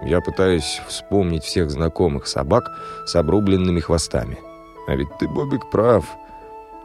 Я 0.03 0.21
пытаюсь 0.21 0.81
вспомнить 0.89 1.45
всех 1.45 1.71
знакомых 1.71 2.27
собак 2.27 2.71
с 3.07 3.15
обрубленными 3.17 3.81
хвостами. 3.81 4.39
А 4.87 4.95
ведь 4.95 5.09
ты, 5.19 5.29
Бобик, 5.29 5.71
прав. 5.71 6.05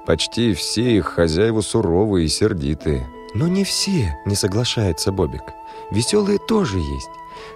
Почти 0.06 0.54
все 0.54 0.98
их 0.98 1.08
хозяева 1.08 1.62
суровые 1.62 2.26
и 2.26 2.30
сердитые. 2.30 3.08
Но 3.34 3.48
не 3.48 3.64
все, 3.64 4.18
не 4.26 4.36
соглашается 4.36 5.12
Бобик. 5.12 5.44
Веселые 5.92 6.40
тоже 6.48 6.80
есть. 6.80 7.10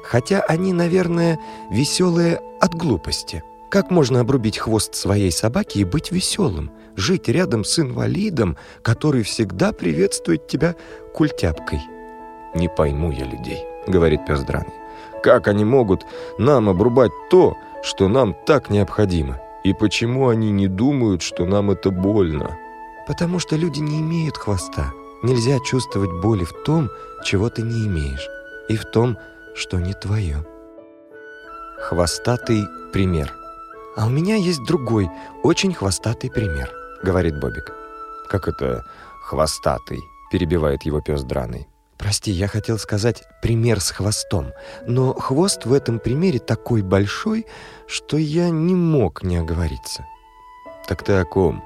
Хотя 0.04 0.42
они, 0.42 0.74
наверное, 0.74 1.40
веселые 1.72 2.42
от 2.60 2.76
глупости. 2.76 3.44
Как 3.70 3.90
можно 3.90 4.20
обрубить 4.20 4.60
хвост 4.60 4.94
своей 4.94 5.32
собаки 5.32 5.80
и 5.80 5.84
быть 5.84 6.12
веселым? 6.12 6.72
Жить 6.96 7.28
рядом 7.28 7.64
с 7.64 7.80
инвалидом, 7.80 8.56
который 8.84 9.24
всегда 9.24 9.72
приветствует 9.72 10.48
тебя 10.48 10.76
культяпкой. 11.14 11.82
«Не 12.54 12.70
пойму 12.70 13.12
я 13.12 13.26
людей»,— 13.26 13.66
говорит 13.88 14.28
пес 14.28 14.42
драный. 14.44 14.83
«Как 15.24 15.48
они 15.48 15.66
могут 15.66 16.06
нам 16.38 16.70
обрубать 16.70 17.12
то, 17.30 17.56
что 17.82 18.08
нам 18.08 18.36
так 18.46 18.70
необходимо? 18.70 19.40
И 19.64 19.74
почему 19.74 20.28
они 20.28 20.52
не 20.52 20.68
думают, 20.68 21.22
что 21.22 21.46
нам 21.46 21.72
это 21.72 21.90
больно?» 21.90 22.58
«Потому 23.08 23.40
что 23.40 23.56
люди 23.56 23.80
не 23.80 24.00
имеют 24.02 24.38
хвоста. 24.38 24.92
Нельзя 25.24 25.58
чувствовать 25.60 26.12
боли 26.22 26.44
в 26.44 26.54
том, 26.66 26.90
чего 27.24 27.50
ты 27.50 27.62
не 27.62 27.88
имеешь, 27.88 28.28
и 28.70 28.76
в 28.76 28.86
том, 28.86 29.18
что 29.56 29.80
не 29.80 29.94
твое». 29.94 30.46
Хвостатый 31.80 32.64
пример– 32.92 33.34
«А 33.96 34.08
у 34.08 34.10
меня 34.10 34.36
есть 34.36 34.64
другой, 34.64 35.10
очень 35.44 35.74
хвостатый 35.74 36.32
пример»,— 36.32 36.72
говорит 37.04 37.40
Бобик. 37.40 37.72
«Как 38.28 38.48
это 38.48 38.84
хвостатый?»— 39.22 40.00
перебивает 40.32 40.84
его 40.84 41.00
пес 41.00 41.24
драный. 41.24 41.68
«Прости, 41.98 42.32
я 42.32 42.48
хотел 42.48 42.78
сказать 42.78 43.24
пример 43.42 43.80
с 43.80 43.92
хвостом, 43.92 44.52
но 44.86 45.14
хвост 45.14 45.66
в 45.66 45.74
этом 45.74 46.00
примере 46.00 46.40
такой 46.40 46.82
большой, 46.82 47.46
что 47.88 48.18
я 48.18 48.50
не 48.50 48.76
мог 48.76 49.24
не 49.24 49.38
оговориться». 49.38 50.06
«Так 50.88 51.04
ты 51.04 51.14
о 51.14 51.26
ком?» 51.26 51.64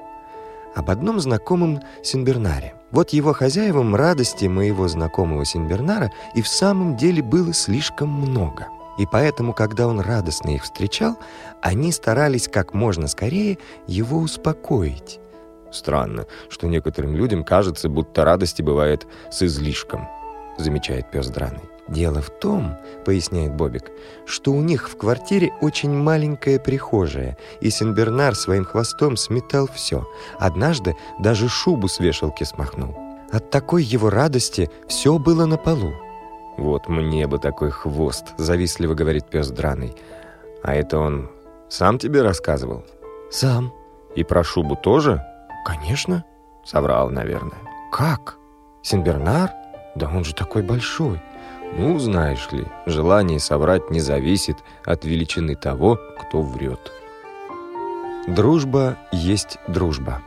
«Об 0.75 0.89
одном 0.89 1.19
знакомом 1.19 1.81
Синбернаре. 2.03 2.75
Вот 2.91 3.09
его 3.09 3.33
хозяевам 3.33 3.95
радости 3.95 4.45
моего 4.45 4.87
знакомого 4.87 5.43
Синбернара 5.43 6.11
и 6.35 6.41
в 6.41 6.47
самом 6.47 6.95
деле 6.97 7.23
было 7.23 7.53
слишком 7.53 8.09
много». 8.09 8.67
И 8.97 9.05
поэтому, 9.05 9.53
когда 9.53 9.87
он 9.87 9.99
радостно 9.99 10.55
их 10.55 10.63
встречал, 10.63 11.17
они 11.61 11.91
старались 11.91 12.47
как 12.47 12.73
можно 12.73 13.07
скорее 13.07 13.59
его 13.85 14.17
успокоить. 14.17 15.19
Странно, 15.71 16.25
что 16.49 16.67
некоторым 16.67 17.15
людям 17.15 17.43
кажется, 17.43 17.89
будто 17.89 18.25
радости 18.25 18.61
бывает 18.61 19.05
с 19.31 19.43
излишком, 19.43 20.07
замечает 20.57 21.09
пес 21.11 21.27
драный. 21.27 21.61
«Дело 21.87 22.21
в 22.21 22.29
том,— 22.29 22.75
поясняет 23.05 23.55
Бобик,— 23.55 23.91
что 24.25 24.51
у 24.51 24.61
них 24.61 24.89
в 24.89 24.97
квартире 24.97 25.53
очень 25.61 25.93
маленькая 25.93 26.59
прихожая, 26.59 27.37
и 27.61 27.69
Сенбернар 27.69 28.35
своим 28.35 28.65
хвостом 28.65 29.15
сметал 29.15 29.69
все. 29.73 30.05
Однажды 30.37 30.97
даже 31.19 31.47
шубу 31.47 31.87
с 31.87 31.99
вешалки 31.99 32.43
смахнул. 32.43 32.97
От 33.31 33.49
такой 33.49 33.83
его 33.83 34.09
радости 34.09 34.69
все 34.87 35.17
было 35.17 35.45
на 35.45 35.57
полу. 35.57 35.93
«Вот 36.57 36.89
мне 36.89 37.27
бы 37.27 37.39
такой 37.39 37.71
хвост»,— 37.71 38.25
завистливо 38.37 38.93
говорит 38.93 39.27
пес 39.27 39.49
драный. 39.49 39.95
«А 40.63 40.75
это 40.75 40.97
он 40.97 41.29
сам 41.69 41.99
тебе 41.99 42.21
рассказывал?» 42.21 42.83
«Сам». 43.31 43.73
«И 44.15 44.23
про 44.23 44.43
шубу 44.43 44.75
тоже?» 44.75 45.23
«Конечно». 45.65 46.25
Соврал, 46.65 47.09
наверное. 47.11 47.59
«Как? 47.91 48.37
Сенбернар? 48.81 49.51
Да 49.97 50.07
он 50.07 50.23
же 50.23 50.33
такой 50.33 50.61
большой». 50.61 51.19
Ну, 51.75 51.99
знаешь 51.99 52.47
ли, 52.51 52.65
желание 52.85 53.39
соврать 53.39 53.91
не 53.91 53.99
зависит 53.99 54.57
от 54.85 55.05
величины 55.05 55.55
того, 55.55 55.99
кто 56.19 56.41
врет. 56.41 56.91
Дружба 58.27 58.97
есть 59.11 59.57
дружба. 59.67 60.21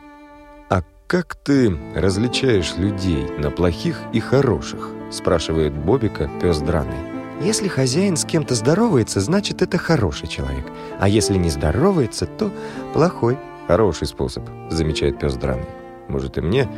А 0.68 0.82
как 1.06 1.34
ты 1.34 1.76
различаешь 1.94 2.76
людей 2.76 3.26
на 3.38 3.50
плохих 3.50 4.00
и 4.12 4.20
хороших? 4.20 4.90
Спрашивает 5.10 5.72
Бобика 5.74 6.30
пес 6.40 6.60
драный. 6.60 6.94
Если 7.40 7.68
хозяин 7.68 8.16
с 8.16 8.24
кем-то 8.24 8.54
здоровается, 8.54 9.20
значит, 9.20 9.62
это 9.62 9.78
хороший 9.78 10.28
человек. 10.28 10.66
А 11.00 11.08
если 11.08 11.38
не 11.38 11.48
здоровается, 11.48 12.26
то 12.26 12.50
плохой. 12.92 13.38
Хороший 13.66 14.06
способ, 14.06 14.44
замечает 14.68 15.18
пес 15.18 15.34
драный. 15.34 15.66
Может 16.08 16.38
и 16.38 16.42
мне 16.42 16.68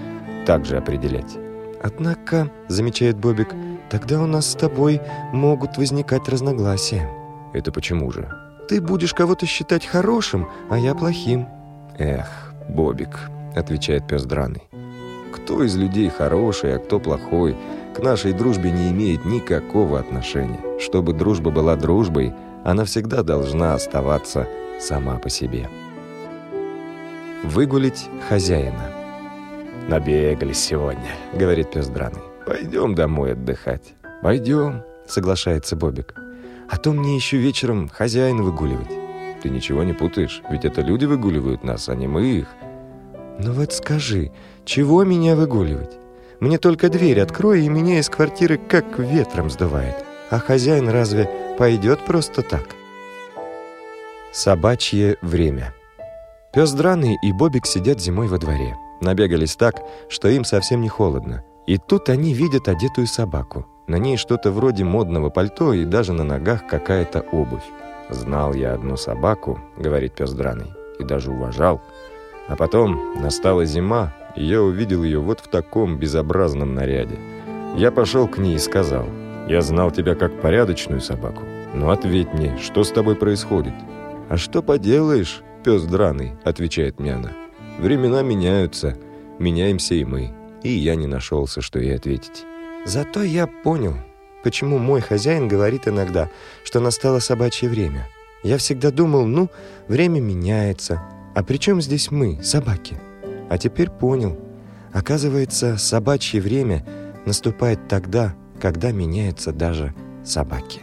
так 0.46 0.64
же 0.64 0.76
определять. 0.76 1.37
Однако, 1.82 2.50
замечает 2.68 3.18
Бобик, 3.18 3.54
Тогда 3.92 4.22
у 4.22 4.26
нас 4.26 4.50
с 4.50 4.54
тобой 4.54 5.02
могут 5.34 5.76
возникать 5.76 6.26
разногласия. 6.26 7.06
Это 7.52 7.70
почему 7.72 8.10
же? 8.10 8.26
Ты 8.66 8.80
будешь 8.80 9.12
кого-то 9.12 9.44
считать 9.44 9.84
хорошим, 9.84 10.48
а 10.70 10.78
я 10.78 10.94
плохим. 10.94 11.46
Эх, 11.98 12.54
Бобик, 12.70 13.28
отвечает 13.54 14.06
пес 14.06 14.24
драный. 14.24 14.62
Кто 15.30 15.62
из 15.62 15.76
людей 15.76 16.08
хороший, 16.08 16.74
а 16.74 16.78
кто 16.78 16.98
плохой, 17.00 17.54
к 17.94 17.98
нашей 17.98 18.32
дружбе 18.32 18.70
не 18.70 18.88
имеет 18.92 19.26
никакого 19.26 20.00
отношения. 20.00 20.60
Чтобы 20.80 21.12
дружба 21.12 21.50
была 21.50 21.76
дружбой, 21.76 22.32
она 22.64 22.86
всегда 22.86 23.22
должна 23.22 23.74
оставаться 23.74 24.48
сама 24.80 25.18
по 25.18 25.28
себе. 25.28 25.68
Выгулить 27.44 28.08
хозяина. 28.26 29.01
«Набегались 29.88 30.58
сегодня»,— 30.58 31.10
говорит 31.34 31.70
пес 31.72 31.88
драный. 31.88 32.22
Пойдем 32.46 32.94
домой 32.94 33.32
отдыхать. 33.32 33.94
Пойдем, 34.20 34.82
соглашается 35.06 35.76
Бобик. 35.76 36.14
А 36.68 36.76
то 36.76 36.92
мне 36.92 37.14
еще 37.14 37.36
вечером 37.36 37.88
хозяин 37.88 38.42
выгуливать. 38.42 38.90
Ты 39.42 39.48
ничего 39.50 39.84
не 39.84 39.92
путаешь, 39.92 40.42
ведь 40.50 40.64
это 40.64 40.80
люди 40.80 41.04
выгуливают 41.04 41.62
нас, 41.64 41.88
а 41.88 41.94
не 41.94 42.08
мы 42.08 42.26
их. 42.26 42.48
Ну 43.38 43.52
вот 43.52 43.72
скажи, 43.72 44.32
чего 44.64 45.04
меня 45.04 45.36
выгуливать? 45.36 45.98
Мне 46.40 46.58
только 46.58 46.88
дверь 46.88 47.20
открой, 47.20 47.64
и 47.64 47.68
меня 47.68 47.98
из 48.00 48.08
квартиры 48.08 48.58
как 48.58 48.98
ветром 48.98 49.48
сдувает. 49.48 49.96
А 50.30 50.38
хозяин 50.38 50.88
разве 50.88 51.30
пойдет 51.58 52.00
просто 52.04 52.42
так? 52.42 52.64
Собачье 54.32 55.16
время. 55.22 55.74
Пес 56.52 56.72
Драный 56.72 57.16
и 57.22 57.32
Бобик 57.32 57.66
сидят 57.66 58.00
зимой 58.00 58.26
во 58.26 58.38
дворе. 58.38 58.76
Набегались 59.02 59.56
так, 59.56 59.82
что 60.09 60.28
им 60.28 60.44
совсем 60.44 60.80
не 60.80 60.88
холодно. 60.88 61.42
И 61.66 61.76
тут 61.76 62.09
они 62.09 62.32
видят 62.32 62.68
одетую 62.68 63.08
собаку. 63.08 63.67
На 63.88 63.97
ней 63.97 64.17
что-то 64.17 64.52
вроде 64.52 64.84
модного 64.84 65.28
пальто 65.28 65.73
и 65.73 65.84
даже 65.84 66.12
на 66.12 66.23
ногах 66.23 66.67
какая-то 66.69 67.21
обувь. 67.32 67.65
«Знал 68.10 68.54
я 68.54 68.75
одну 68.75 68.97
собаку»,— 68.97 69.58
говорит 69.76 70.15
пес 70.15 70.32
драный, 70.32 70.73
и 71.00 71.04
даже 71.04 71.32
уважал. 71.32 71.80
А 72.47 72.54
потом 72.54 73.21
настала 73.21 73.65
зима, 73.65 74.15
и 74.36 74.45
я 74.45 74.62
увидел 74.62 75.02
ее 75.02 75.19
вот 75.19 75.41
в 75.41 75.49
таком 75.49 75.99
безобразном 75.99 76.75
наряде. 76.75 77.19
Я 77.76 77.91
пошел 77.91 78.28
к 78.28 78.38
ней 78.38 78.54
и 78.54 78.58
сказал, 78.58 79.06
«Я 79.49 79.62
знал 79.62 79.91
тебя 79.91 80.15
как 80.15 80.41
порядочную 80.41 81.00
собаку. 81.00 81.43
Но 81.75 81.91
ответь 81.91 82.32
мне, 82.34 82.56
что 82.58 82.84
с 82.84 82.91
тобой 82.91 83.17
происходит?» 83.17 83.75
«А 84.28 84.36
что 84.36 84.62
поделаешь, 84.62 85.43
пес 85.65 85.82
драный?»— 85.82 86.34
отвечает 86.45 87.00
мне 87.00 87.15
она. 87.15 87.42
«Времена 87.78 88.23
меняются, 88.23 88.97
меняемся 89.39 89.95
и 89.95 90.04
мы» 90.04 90.43
и 90.63 90.71
я 90.71 90.95
не 90.95 91.06
нашелся, 91.06 91.61
что 91.61 91.78
ей 91.78 91.97
ответить. 91.97 92.45
Зато 92.85 93.23
я 93.23 93.47
понял, 93.47 93.95
почему 94.43 94.78
мой 94.78 95.00
хозяин 95.00 95.49
говорит 95.49 95.87
иногда, 95.89 96.30
что 96.65 96.80
настало 96.80 97.19
собачье 97.19 97.69
время. 97.69 98.08
Я 98.43 98.58
всегда 98.58 98.91
думал, 98.91 99.26
ну, 99.26 99.50
время 99.89 100.21
меняется, 100.21 101.02
а 101.35 101.43
при 101.45 101.58
чем 101.58 101.80
здесь 101.80 102.11
мы, 102.11 102.43
собаки? 102.43 102.97
А 103.49 103.58
теперь 103.58 103.91
понял. 103.91 104.39
Оказывается, 104.93 105.76
собачье 105.76 106.41
время 106.41 106.85
наступает 107.25 107.89
тогда, 107.89 108.35
когда 108.61 108.91
меняются 108.93 109.52
даже 109.52 109.95
собаки. 110.25 110.80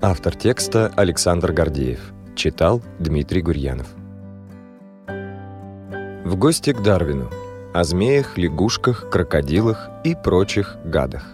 Автор 0.00 0.34
текста 0.34 0.92
Александр 0.96 1.52
Гордеев. 1.52 2.00
Читал 2.34 2.82
Дмитрий 2.98 3.42
Гурьянов. 3.42 3.99
В 6.24 6.36
гости 6.36 6.72
к 6.72 6.82
Дарвину 6.82 7.30
о 7.72 7.82
змеях, 7.82 8.36
лягушках, 8.36 9.08
крокодилах 9.10 9.88
и 10.04 10.14
прочих 10.14 10.76
гадах. 10.84 11.24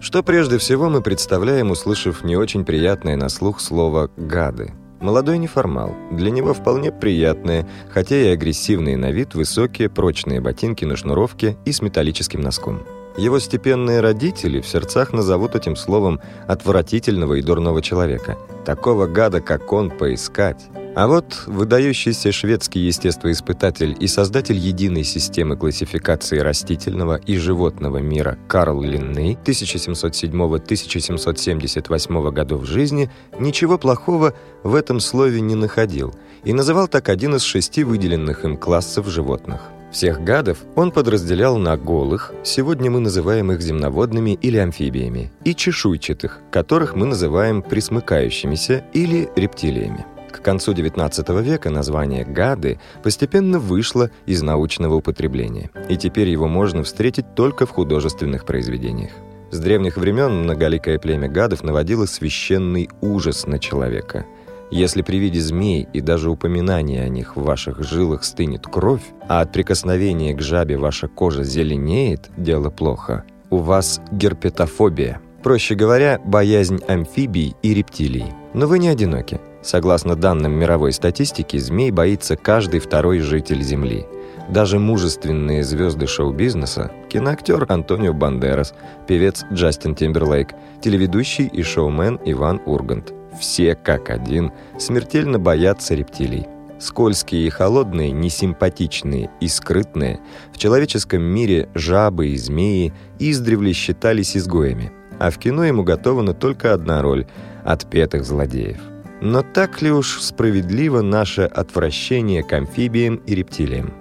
Что 0.00 0.22
прежде 0.22 0.58
всего 0.58 0.88
мы 0.88 1.00
представляем, 1.00 1.70
услышав 1.70 2.24
не 2.24 2.36
очень 2.36 2.64
приятное 2.64 3.16
на 3.16 3.28
слух 3.28 3.60
слово 3.60 4.10
«гады». 4.16 4.72
Молодой 5.00 5.38
неформал. 5.38 5.94
Для 6.10 6.30
него 6.30 6.54
вполне 6.54 6.90
приятные, 6.90 7.68
хотя 7.90 8.16
и 8.16 8.28
агрессивные 8.28 8.96
на 8.96 9.12
вид, 9.12 9.34
высокие, 9.34 9.88
прочные 9.88 10.40
ботинки 10.40 10.84
на 10.84 10.96
шнуровке 10.96 11.56
и 11.64 11.70
с 11.70 11.80
металлическим 11.80 12.40
носком. 12.40 12.82
Его 13.16 13.38
степенные 13.38 14.00
родители 14.00 14.60
в 14.60 14.66
сердцах 14.66 15.12
назовут 15.12 15.54
этим 15.54 15.76
словом 15.76 16.20
отвратительного 16.48 17.34
и 17.34 17.42
дурного 17.42 17.80
человека. 17.80 18.36
Такого 18.64 19.06
гада, 19.06 19.40
как 19.40 19.72
он, 19.72 19.90
поискать. 19.90 20.68
А 20.96 21.06
вот 21.06 21.44
выдающийся 21.46 22.32
шведский 22.32 22.80
естествоиспытатель 22.80 23.96
и 24.00 24.08
создатель 24.08 24.56
единой 24.56 25.04
системы 25.04 25.56
классификации 25.56 26.38
растительного 26.38 27.14
и 27.14 27.36
животного 27.36 27.98
мира 27.98 28.36
Карл 28.48 28.82
Линней 28.82 29.38
1707-1778 29.44 32.32
годов 32.32 32.64
жизни 32.64 33.08
ничего 33.38 33.78
плохого 33.78 34.34
в 34.64 34.74
этом 34.74 34.98
слове 34.98 35.40
не 35.40 35.54
находил 35.54 36.12
и 36.42 36.52
называл 36.52 36.88
так 36.88 37.08
один 37.08 37.36
из 37.36 37.42
шести 37.42 37.84
выделенных 37.84 38.44
им 38.44 38.56
классов 38.56 39.06
животных. 39.06 39.60
Всех 39.92 40.22
гадов 40.22 40.58
он 40.76 40.92
подразделял 40.92 41.56
на 41.56 41.76
голых, 41.76 42.32
сегодня 42.44 42.90
мы 42.90 43.00
называем 43.00 43.50
их 43.52 43.60
земноводными 43.60 44.38
или 44.40 44.56
амфибиями, 44.56 45.32
и 45.44 45.54
чешуйчатых, 45.54 46.38
которых 46.52 46.94
мы 46.94 47.06
называем 47.06 47.62
присмыкающимися 47.62 48.84
или 48.92 49.28
рептилиями. 49.34 50.06
К 50.30 50.42
концу 50.42 50.72
XIX 50.72 51.42
века 51.42 51.70
название 51.70 52.24
«гады» 52.24 52.80
постепенно 53.02 53.58
вышло 53.58 54.10
из 54.26 54.42
научного 54.42 54.94
употребления, 54.94 55.70
и 55.88 55.96
теперь 55.96 56.28
его 56.28 56.48
можно 56.48 56.82
встретить 56.82 57.34
только 57.34 57.66
в 57.66 57.70
художественных 57.70 58.44
произведениях. 58.44 59.10
С 59.50 59.58
древних 59.58 59.96
времен 59.96 60.44
многоликое 60.44 60.98
племя 60.98 61.28
гадов 61.28 61.64
наводило 61.64 62.06
священный 62.06 62.88
ужас 63.00 63.46
на 63.46 63.58
человека. 63.58 64.24
Если 64.70 65.02
при 65.02 65.16
виде 65.16 65.40
змей 65.40 65.88
и 65.92 66.00
даже 66.00 66.30
упоминания 66.30 67.02
о 67.02 67.08
них 67.08 67.36
в 67.36 67.42
ваших 67.42 67.82
жилах 67.82 68.22
стынет 68.22 68.66
кровь, 68.66 69.02
а 69.28 69.40
от 69.40 69.50
прикосновения 69.52 70.32
к 70.34 70.40
жабе 70.40 70.78
ваша 70.78 71.08
кожа 71.08 71.42
зеленеет, 71.42 72.30
дело 72.36 72.70
плохо. 72.70 73.24
У 73.50 73.56
вас 73.56 74.00
герпетофобия. 74.12 75.20
Проще 75.42 75.74
говоря, 75.74 76.20
боязнь 76.24 76.80
амфибий 76.86 77.56
и 77.62 77.74
рептилий. 77.74 78.26
Но 78.52 78.66
вы 78.66 78.78
не 78.78 78.88
одиноки. 78.88 79.40
Согласно 79.62 80.16
данным 80.16 80.52
мировой 80.52 80.92
статистики, 80.92 81.56
змей 81.56 81.90
боится 81.90 82.36
каждый 82.36 82.80
второй 82.80 83.20
житель 83.20 83.62
Земли. 83.62 84.06
Даже 84.48 84.78
мужественные 84.78 85.62
звезды 85.62 86.06
шоу-бизнеса, 86.06 86.90
киноактер 87.08 87.66
Антонио 87.68 88.12
Бандерас, 88.12 88.74
певец 89.06 89.44
Джастин 89.52 89.94
Тимберлейк, 89.94 90.54
телеведущий 90.82 91.46
и 91.46 91.62
шоумен 91.62 92.18
Иван 92.24 92.60
Ургант. 92.66 93.12
Все, 93.38 93.74
как 93.76 94.10
один, 94.10 94.52
смертельно 94.78 95.38
боятся 95.38 95.94
рептилий. 95.94 96.46
Скользкие 96.80 97.46
и 97.46 97.50
холодные, 97.50 98.10
несимпатичные 98.10 99.30
и 99.40 99.48
скрытные, 99.48 100.20
в 100.52 100.58
человеческом 100.58 101.22
мире 101.22 101.68
жабы 101.74 102.28
и 102.28 102.36
змеи 102.36 102.92
издревле 103.18 103.72
считались 103.74 104.36
изгоями. 104.36 104.90
А 105.20 105.30
в 105.30 105.38
кино 105.38 105.64
ему 105.64 105.84
готована 105.84 106.32
только 106.32 106.72
одна 106.72 107.02
роль– 107.02 107.26
отпетых 107.64 108.24
злодеев. 108.24 108.80
Но 109.20 109.42
так 109.42 109.82
ли 109.82 109.92
уж 109.92 110.18
справедливо 110.22 111.02
наше 111.02 111.42
отвращение 111.42 112.42
к 112.42 112.50
амфибиям 112.54 113.16
и 113.26 113.34
рептилиям? 113.34 113.92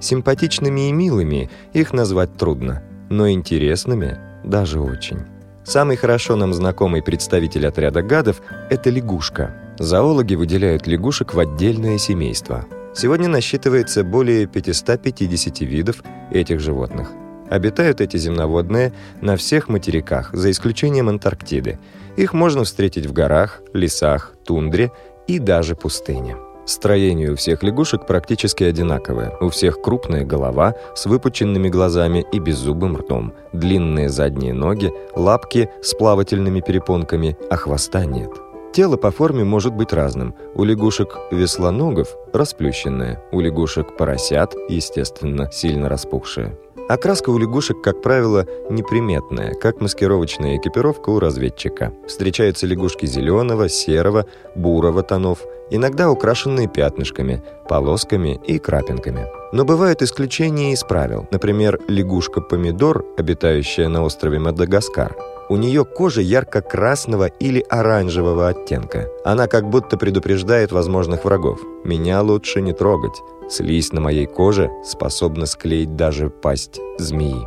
Симпатичными 0.00 0.88
и 0.88 0.92
милыми 0.92 1.50
их 1.74 1.92
назвать 1.92 2.38
трудно, 2.38 2.82
но 3.10 3.28
интересными 3.28 4.18
даже 4.42 4.80
очень. 4.80 5.18
Самый 5.64 5.96
хорошо 5.96 6.34
нам 6.34 6.54
знакомый 6.54 7.02
представитель 7.02 7.66
отряда 7.66 8.02
гадов– 8.02 8.40
это 8.70 8.88
лягушка. 8.88 9.54
Зоологи 9.78 10.34
выделяют 10.34 10.86
лягушек 10.86 11.34
в 11.34 11.38
отдельное 11.38 11.98
семейство. 11.98 12.64
Сегодня 12.94 13.28
насчитывается 13.28 14.02
более 14.02 14.46
550 14.46 15.60
видов 15.60 16.02
этих 16.30 16.60
животных. 16.60 17.10
Обитают 17.50 18.00
эти 18.00 18.16
земноводные 18.16 18.92
на 19.20 19.36
всех 19.36 19.68
материках, 19.68 20.30
за 20.32 20.50
исключением 20.50 21.08
Антарктиды. 21.08 21.78
Их 22.16 22.32
можно 22.32 22.64
встретить 22.64 23.06
в 23.06 23.12
горах, 23.12 23.60
лесах, 23.72 24.32
тундре 24.44 24.92
и 25.26 25.38
даже 25.38 25.74
пустыне. 25.74 26.36
Строение 26.66 27.30
у 27.30 27.36
всех 27.36 27.62
лягушек 27.62 28.06
практически 28.06 28.64
одинаковое. 28.64 29.36
У 29.40 29.50
всех 29.50 29.82
крупная 29.82 30.24
голова 30.24 30.74
с 30.94 31.04
выпученными 31.04 31.68
глазами 31.68 32.24
и 32.32 32.38
беззубым 32.38 32.96
ртом, 32.96 33.34
длинные 33.52 34.08
задние 34.08 34.54
ноги, 34.54 34.90
лапки 35.14 35.68
с 35.82 35.92
плавательными 35.92 36.60
перепонками, 36.60 37.36
а 37.50 37.56
хвоста 37.56 38.06
нет. 38.06 38.30
Тело 38.72 38.96
по 38.96 39.10
форме 39.10 39.44
может 39.44 39.74
быть 39.74 39.92
разным. 39.92 40.34
У 40.54 40.64
лягушек 40.64 41.18
веслоногов 41.30 42.16
расплющенное, 42.32 43.22
у 43.30 43.40
лягушек 43.40 43.96
поросят, 43.96 44.54
естественно, 44.68 45.50
сильно 45.52 45.88
распухшее. 45.90 46.58
Окраска 46.88 47.30
у 47.30 47.38
лягушек, 47.38 47.80
как 47.80 48.02
правило, 48.02 48.46
неприметная, 48.68 49.54
как 49.54 49.80
маскировочная 49.80 50.58
экипировка 50.58 51.08
у 51.10 51.18
разведчика. 51.18 51.94
Встречаются 52.06 52.66
лягушки 52.66 53.06
зеленого, 53.06 53.70
серого, 53.70 54.26
бурого 54.54 55.02
тонов, 55.02 55.38
иногда 55.70 56.10
украшенные 56.10 56.68
пятнышками, 56.68 57.42
полосками 57.68 58.38
и 58.46 58.58
крапинками. 58.58 59.26
Но 59.52 59.64
бывают 59.64 60.02
исключения 60.02 60.72
из 60.72 60.82
правил. 60.82 61.26
Например, 61.30 61.80
лягушка-помидор, 61.88 63.02
обитающая 63.16 63.88
на 63.88 64.02
острове 64.04 64.38
Мадагаскар, 64.38 65.16
у 65.50 65.56
нее 65.56 65.84
кожа 65.84 66.22
ярко-красного 66.22 67.26
или 67.26 67.64
оранжевого 67.68 68.48
оттенка. 68.48 69.08
Она 69.24 69.46
как 69.46 69.68
будто 69.68 69.96
предупреждает 69.98 70.72
возможных 70.72 71.24
врагов. 71.24 71.60
Меня 71.84 72.22
лучше 72.22 72.62
не 72.62 72.72
трогать. 72.72 73.20
Слизь 73.48 73.92
на 73.92 74.00
моей 74.00 74.26
коже 74.26 74.70
способна 74.84 75.46
склеить 75.46 75.96
даже 75.96 76.30
пасть 76.30 76.80
змеи. 76.98 77.46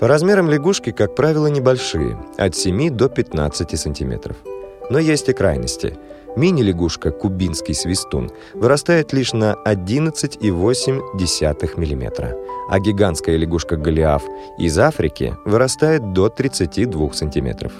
По 0.00 0.06
размерам 0.06 0.48
лягушки, 0.48 0.92
как 0.92 1.14
правило, 1.16 1.46
небольшие, 1.48 2.18
от 2.36 2.54
7 2.54 2.90
до 2.90 3.08
15 3.08 3.78
сантиметров. 3.78 4.36
Но 4.90 4.98
есть 4.98 5.28
и 5.28 5.32
крайности. 5.32 5.96
Мини-лягушка, 6.36 7.10
кубинский 7.10 7.74
свистун, 7.74 8.30
вырастает 8.54 9.12
лишь 9.12 9.32
на 9.32 9.56
11,8 9.64 10.40
мм, 11.76 12.36
а 12.70 12.78
гигантская 12.78 13.36
лягушка 13.36 13.76
Голиаф 13.76 14.22
из 14.58 14.78
Африки 14.78 15.34
вырастает 15.44 16.12
до 16.12 16.28
32 16.28 17.12
см. 17.12 17.72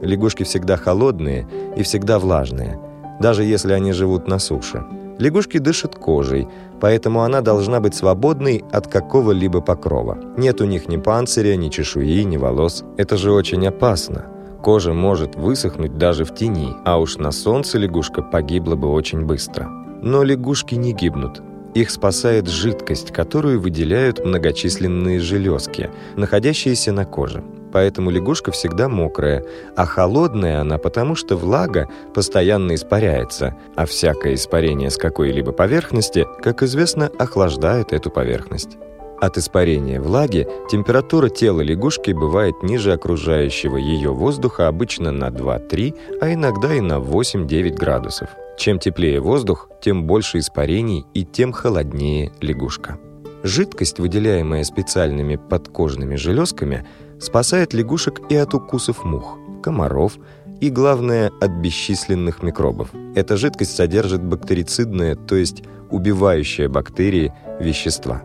Лягушки 0.00 0.44
всегда 0.44 0.76
холодные 0.76 1.48
и 1.76 1.82
всегда 1.82 2.18
влажные, 2.20 2.78
даже 3.18 3.42
если 3.42 3.72
они 3.72 3.92
живут 3.92 4.28
на 4.28 4.38
суше. 4.38 4.84
Лягушки 5.18 5.58
дышат 5.58 5.94
кожей, 5.94 6.46
поэтому 6.80 7.22
она 7.22 7.40
должна 7.40 7.80
быть 7.80 7.94
свободной 7.94 8.64
от 8.70 8.86
какого-либо 8.86 9.60
покрова. 9.60 10.18
Нет 10.36 10.60
у 10.60 10.64
них 10.64 10.88
ни 10.88 10.98
панциря, 10.98 11.56
ни 11.56 11.68
чешуи, 11.70 12.22
ни 12.24 12.36
волос. 12.36 12.84
Это 12.98 13.16
же 13.16 13.32
очень 13.32 13.66
опасно. 13.66 14.26
Кожа 14.62 14.92
может 14.92 15.36
высохнуть 15.36 15.96
даже 15.96 16.24
в 16.24 16.34
тени, 16.34 16.74
а 16.84 16.98
уж 16.98 17.16
на 17.16 17.30
солнце 17.30 17.78
лягушка 17.78 18.22
погибла 18.22 18.74
бы 18.74 18.88
очень 18.88 19.24
быстро. 19.24 19.68
Но 20.02 20.22
лягушки 20.22 20.74
не 20.74 20.92
гибнут. 20.92 21.40
Их 21.74 21.90
спасает 21.90 22.48
жидкость, 22.48 23.10
которую 23.10 23.60
выделяют 23.60 24.24
многочисленные 24.24 25.20
железки, 25.20 25.90
находящиеся 26.16 26.92
на 26.92 27.04
коже. 27.04 27.42
Поэтому 27.76 28.08
лягушка 28.08 28.52
всегда 28.52 28.88
мокрая, 28.88 29.44
а 29.76 29.84
холодная 29.84 30.62
она 30.62 30.78
потому, 30.78 31.14
что 31.14 31.36
влага 31.36 31.90
постоянно 32.14 32.74
испаряется, 32.74 33.54
а 33.74 33.84
всякое 33.84 34.32
испарение 34.32 34.88
с 34.88 34.96
какой-либо 34.96 35.52
поверхности, 35.52 36.26
как 36.40 36.62
известно, 36.62 37.10
охлаждает 37.18 37.92
эту 37.92 38.10
поверхность. 38.10 38.78
От 39.20 39.36
испарения 39.36 40.00
влаги 40.00 40.48
температура 40.70 41.28
тела 41.28 41.60
лягушки 41.60 42.12
бывает 42.12 42.62
ниже 42.62 42.94
окружающего 42.94 43.76
ее 43.76 44.10
воздуха 44.10 44.68
обычно 44.68 45.10
на 45.10 45.28
2-3, 45.28 45.94
а 46.22 46.32
иногда 46.32 46.72
и 46.72 46.80
на 46.80 46.94
8-9 46.94 47.74
градусов. 47.74 48.30
Чем 48.56 48.78
теплее 48.78 49.20
воздух, 49.20 49.68
тем 49.82 50.06
больше 50.06 50.38
испарений 50.38 51.04
и 51.12 51.26
тем 51.26 51.52
холоднее 51.52 52.32
лягушка. 52.40 52.98
Жидкость, 53.42 53.98
выделяемая 53.98 54.64
специальными 54.64 55.36
подкожными 55.36 56.16
железками, 56.16 56.86
спасает 57.20 57.74
лягушек 57.74 58.20
и 58.30 58.36
от 58.36 58.54
укусов 58.54 59.04
мух, 59.04 59.38
комаров 59.62 60.18
и, 60.60 60.70
главное, 60.70 61.30
от 61.40 61.50
бесчисленных 61.50 62.42
микробов. 62.42 62.90
Эта 63.14 63.36
жидкость 63.36 63.76
содержит 63.76 64.22
бактерицидные, 64.22 65.16
то 65.16 65.36
есть 65.36 65.62
убивающие 65.90 66.68
бактерии, 66.68 67.32
вещества. 67.60 68.22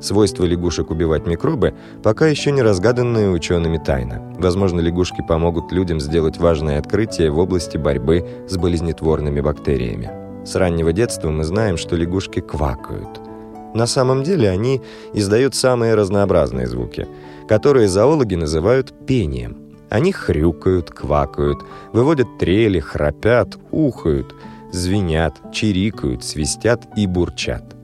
Свойства 0.00 0.44
лягушек 0.44 0.90
убивать 0.90 1.26
микробы 1.26 1.74
пока 2.02 2.26
еще 2.26 2.50
не 2.50 2.60
разгаданные 2.60 3.30
учеными 3.30 3.78
тайна. 3.78 4.34
Возможно, 4.36 4.80
лягушки 4.80 5.22
помогут 5.26 5.70
людям 5.70 6.00
сделать 6.00 6.38
важное 6.38 6.80
открытие 6.80 7.30
в 7.30 7.38
области 7.38 7.76
борьбы 7.76 8.26
с 8.48 8.56
болезнетворными 8.56 9.40
бактериями. 9.40 10.10
С 10.44 10.56
раннего 10.56 10.92
детства 10.92 11.30
мы 11.30 11.44
знаем, 11.44 11.76
что 11.76 11.94
лягушки 11.94 12.40
квакают. 12.40 13.20
На 13.74 13.86
самом 13.86 14.24
деле 14.24 14.50
они 14.50 14.82
издают 15.14 15.54
самые 15.54 15.94
разнообразные 15.94 16.66
звуки, 16.66 17.06
которые 17.48 17.88
зоологи 17.88 18.34
называют 18.34 18.92
пением. 19.06 19.56
Они 19.90 20.12
хрюкают, 20.12 20.90
квакают, 20.90 21.58
выводят 21.92 22.38
трели, 22.38 22.80
храпят, 22.80 23.58
ухают, 23.70 24.34
звенят, 24.72 25.34
чирикают, 25.52 26.24
свистят 26.24 26.86
и 26.96 27.06
бурчат. 27.06 27.76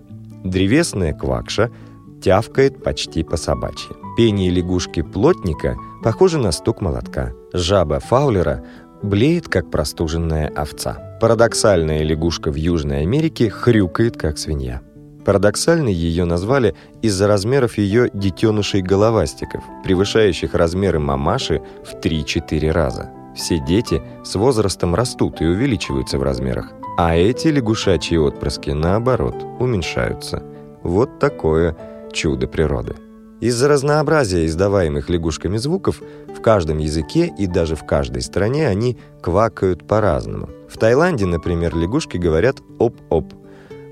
Древесная 0.44 1.12
квакша– 1.12 1.70
тявкает 2.20 2.82
почти 2.82 3.22
по 3.22 3.36
собачьи. 3.36 3.90
Пение 4.16 4.50
лягушки-плотника 4.50 5.76
похоже 6.02 6.38
на 6.38 6.52
стук 6.52 6.80
молотка. 6.80 7.32
Жаба 7.52 8.00
Фаулера 8.00 8.64
блеет, 9.02 9.48
как 9.48 9.70
простуженная 9.70 10.48
овца. 10.48 11.18
Парадоксальная 11.20 12.02
лягушка 12.02 12.50
в 12.50 12.56
Южной 12.56 13.02
Америке 13.02 13.50
хрюкает, 13.50 14.16
как 14.16 14.38
свинья. 14.38 14.82
Парадоксальной 15.28 15.92
ее 15.92 16.24
назвали 16.24 16.74
из-за 17.02 17.28
размеров 17.28 17.76
ее 17.76 18.08
детенышей-головастиков, 18.14 19.62
превышающих 19.84 20.54
размеры 20.54 21.00
мамаши 21.00 21.60
в 21.84 21.96
3-4 22.02 22.70
раза. 22.70 23.10
Все 23.36 23.58
дети 23.58 24.00
с 24.24 24.36
возрастом 24.36 24.94
растут 24.94 25.42
и 25.42 25.44
увеличиваются 25.44 26.18
в 26.18 26.22
размерах, 26.22 26.72
а 26.96 27.14
эти 27.14 27.48
лягушачьи 27.48 28.16
отпрыски, 28.16 28.70
наоборот, 28.70 29.34
уменьшаются. 29.60 30.42
Вот 30.82 31.18
такое 31.18 31.76
чудо 32.10 32.48
природы. 32.48 32.94
Из-за 33.40 33.68
разнообразия 33.68 34.46
издаваемых 34.46 35.10
лягушками 35.10 35.58
звуков 35.58 36.00
в 36.34 36.40
каждом 36.40 36.78
языке 36.78 37.30
и 37.38 37.46
даже 37.46 37.76
в 37.76 37.84
каждой 37.84 38.22
стране 38.22 38.66
они 38.66 38.96
квакают 39.20 39.86
по-разному. 39.86 40.48
В 40.70 40.78
Таиланде, 40.78 41.26
например, 41.26 41.76
лягушки 41.76 42.16
говорят 42.16 42.62
«оп-оп», 42.78 43.34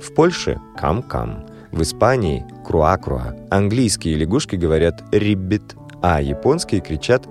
в 0.07 0.15
Польше– 0.15 0.61
«кам-кам», 0.79 1.47
в 1.73 1.83
Испании– 1.83 2.45
«круа-круа», 2.65 3.35
английские 3.51 4.15
лягушки 4.15 4.55
говорят 4.55 5.03
«риббит», 5.11 5.75
а 6.01 6.23
японские 6.23 6.81
кричат 6.81 7.27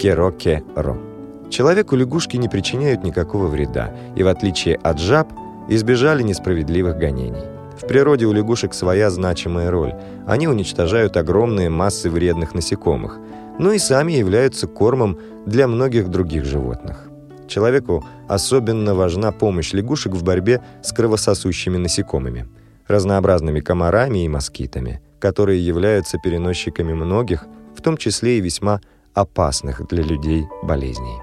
«керо-ке-ро». 0.00 0.98
Человеку 1.50 1.94
лягушки 1.94 2.36
не 2.36 2.48
причиняют 2.48 3.04
никакого 3.04 3.46
вреда 3.46 3.94
и, 4.16 4.24
в 4.24 4.28
отличие 4.28 4.74
от 4.76 4.98
жаб, 4.98 5.28
избежали 5.68 6.24
несправедливых 6.24 6.98
гонений. 6.98 7.44
В 7.80 7.86
природе 7.86 8.26
у 8.26 8.32
лягушек 8.32 8.74
своя 8.74 9.10
значимая 9.10 9.70
роль. 9.70 9.94
Они 10.26 10.48
уничтожают 10.48 11.16
огромные 11.16 11.70
массы 11.70 12.10
вредных 12.10 12.54
насекомых, 12.54 13.18
но 13.60 13.72
и 13.72 13.78
сами 13.78 14.12
являются 14.12 14.66
кормом 14.66 15.18
для 15.46 15.68
многих 15.68 16.08
других 16.08 16.44
животных. 16.44 17.05
Человеку 17.48 18.04
особенно 18.28 18.94
важна 18.94 19.32
помощь 19.32 19.72
лягушек 19.72 20.12
в 20.12 20.22
борьбе 20.22 20.62
с 20.82 20.92
кровососущими 20.92 21.76
насекомыми, 21.76 22.48
разнообразными 22.88 23.60
комарами 23.60 24.24
и 24.24 24.28
москитами, 24.28 25.00
которые 25.18 25.64
являются 25.64 26.18
переносчиками 26.18 26.92
многих, 26.92 27.46
в 27.76 27.82
том 27.82 27.96
числе 27.96 28.38
и 28.38 28.40
весьма 28.40 28.80
опасных 29.14 29.86
для 29.86 30.02
людей 30.02 30.46
болезней. 30.62 31.20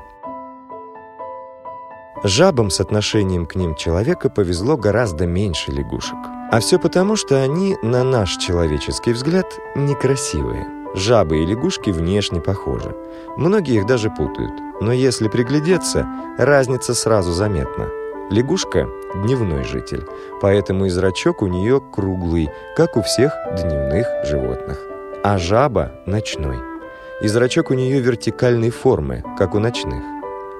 Жабам 2.24 2.70
с 2.70 2.80
отношением 2.80 3.46
к 3.46 3.56
ним 3.56 3.76
человека 3.76 4.30
повезло 4.30 4.78
гораздо 4.78 5.26
меньше 5.26 5.72
лягушек. 5.72 6.18
А 6.52 6.60
все 6.60 6.80
потому, 6.80 7.18
что 7.18 7.42
они, 7.44 7.76
на 7.84 8.04
наш 8.04 8.38
человеческий 8.38 9.12
взгляд, 9.12 9.48
некрасивые. 9.76 10.83
Жабы 10.96 11.42
и 11.42 11.46
лягушки 11.46 11.90
внешне 11.90 12.40
похожи. 12.40 12.96
Многие 13.36 13.78
их 13.78 13.88
даже 13.88 14.12
путают. 14.12 14.54
Но 14.80 14.92
если 14.92 15.28
приглядеться, 15.28 16.08
разница 16.38 16.94
сразу 16.94 17.32
заметна. 17.32 17.90
Лягушка– 18.30 18.88
дневной 19.16 19.64
житель, 19.64 20.04
поэтому 20.42 20.86
и 20.86 20.90
зрачок 20.90 21.42
у 21.42 21.48
нее 21.48 21.82
круглый, 21.82 22.50
как 22.76 22.96
у 22.96 23.02
всех 23.02 23.34
дневных 23.52 24.08
животных. 24.26 24.80
А 25.24 25.38
жаба– 25.38 25.92
ночной. 26.06 26.58
И 27.22 27.28
зрачок 27.28 27.72
у 27.72 27.74
нее 27.74 28.00
вертикальной 28.00 28.70
формы, 28.70 29.24
как 29.38 29.56
у 29.56 29.60
ночных. 29.60 30.04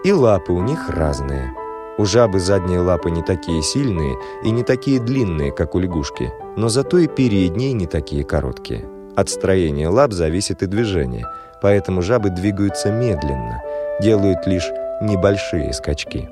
И 0.04 0.12
лапы 0.12 0.52
у 0.52 0.62
них 0.62 0.90
разные. 0.90 1.54
У 1.98 2.06
жабы 2.06 2.40
задние 2.40 2.80
лапы 2.80 3.12
не 3.12 3.22
такие 3.22 3.62
сильные 3.62 4.18
и 4.44 4.50
не 4.50 4.64
такие 4.64 5.00
длинные, 5.00 5.52
как 5.52 5.76
у 5.76 5.80
лягушки, 5.80 6.32
но 6.58 6.70
зато 6.70 6.98
и 6.98 7.08
передние 7.08 7.74
не 7.74 7.86
такие 7.86 8.24
короткие. 8.24 8.93
От 9.16 9.30
строения 9.30 9.90
лап 9.90 10.12
зависит 10.12 10.64
и 10.64 10.66
движение, 10.66 11.26
поэтому 11.62 12.02
жабы 12.02 12.30
двигаются 12.32 12.92
медленно, 12.92 13.62
делают 14.02 14.48
лишь 14.48 14.70
небольшие 15.02 15.72
скачки. 15.74 16.30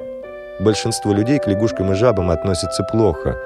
Большинство 0.60 1.14
людей 1.14 1.40
к 1.40 1.48
лягушкам 1.48 1.92
и 1.92 1.96
жабам 1.96 2.32
относятся 2.32 2.84
плохо. 2.84 3.38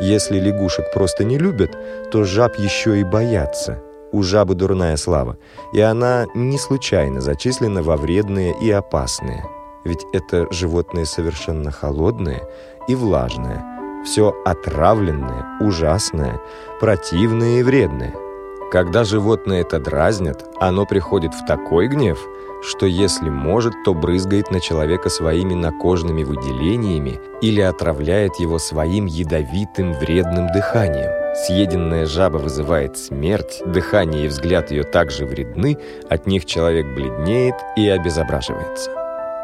Если 0.00 0.38
лягушек 0.38 0.92
просто 0.92 1.24
не 1.24 1.38
любят, 1.38 1.76
то 2.10 2.24
жаб 2.24 2.56
еще 2.56 2.98
и 2.98 3.04
боятся. 3.04 3.80
У 4.12 4.22
жабы 4.22 4.54
дурная 4.54 4.96
слава, 4.96 5.38
и 5.72 5.80
она 5.80 6.26
не 6.36 6.58
случайно 6.58 7.20
зачислена 7.20 7.82
во 7.82 7.96
вредные 7.96 8.54
и 8.60 8.70
опасные. 8.70 9.44
Ведь 9.84 10.04
это 10.12 10.46
животные 10.52 11.04
совершенно 11.04 11.72
холодные 11.72 12.42
и 12.86 12.94
влажные. 12.94 13.64
Все 14.04 14.34
отравленное, 14.44 15.58
ужасное, 15.60 16.40
противное 16.78 17.60
и 17.60 17.62
вредное. 17.62 18.14
Когда 18.74 19.04
животное 19.04 19.60
это 19.60 19.78
дразнят, 19.78 20.46
оно 20.58 20.84
приходит 20.84 21.32
в 21.32 21.46
такой 21.46 21.86
гнев, 21.86 22.18
что 22.60 22.86
если 22.86 23.30
может, 23.30 23.72
то 23.84 23.94
брызгает 23.94 24.50
на 24.50 24.58
человека 24.58 25.10
своими 25.10 25.54
накожными 25.54 26.24
выделениями 26.24 27.20
или 27.40 27.60
отравляет 27.60 28.34
его 28.40 28.58
своим 28.58 29.06
ядовитым 29.06 29.92
вредным 29.92 30.48
дыханием. 30.48 31.36
Съеденная 31.36 32.04
жаба 32.04 32.38
вызывает 32.38 32.98
смерть, 32.98 33.62
дыхание 33.64 34.24
и 34.24 34.28
взгляд 34.28 34.72
ее 34.72 34.82
также 34.82 35.24
вредны, 35.24 35.78
от 36.10 36.26
них 36.26 36.44
человек 36.44 36.86
бледнеет 36.96 37.54
и 37.76 37.88
обезображивается. 37.88 38.90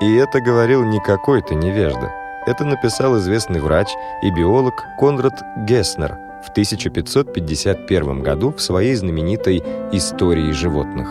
И 0.00 0.12
это 0.16 0.40
говорил 0.40 0.82
не 0.82 0.98
какой-то 0.98 1.54
невежда. 1.54 2.10
Это 2.48 2.64
написал 2.64 3.16
известный 3.18 3.60
врач 3.60 3.90
и 4.24 4.30
биолог 4.32 4.74
Конрад 4.98 5.40
Геснер– 5.68 6.18
в 6.44 6.50
1551 6.50 8.22
году 8.22 8.52
в 8.52 8.60
своей 8.60 8.94
знаменитой 8.94 9.62
«Истории 9.92 10.52
животных». 10.52 11.08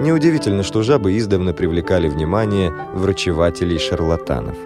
Неудивительно, 0.00 0.62
что 0.62 0.82
жабы 0.82 1.18
издавна 1.18 1.52
привлекали 1.52 2.08
внимание 2.08 2.72
врачевателей-шарлатанов. 2.94 4.56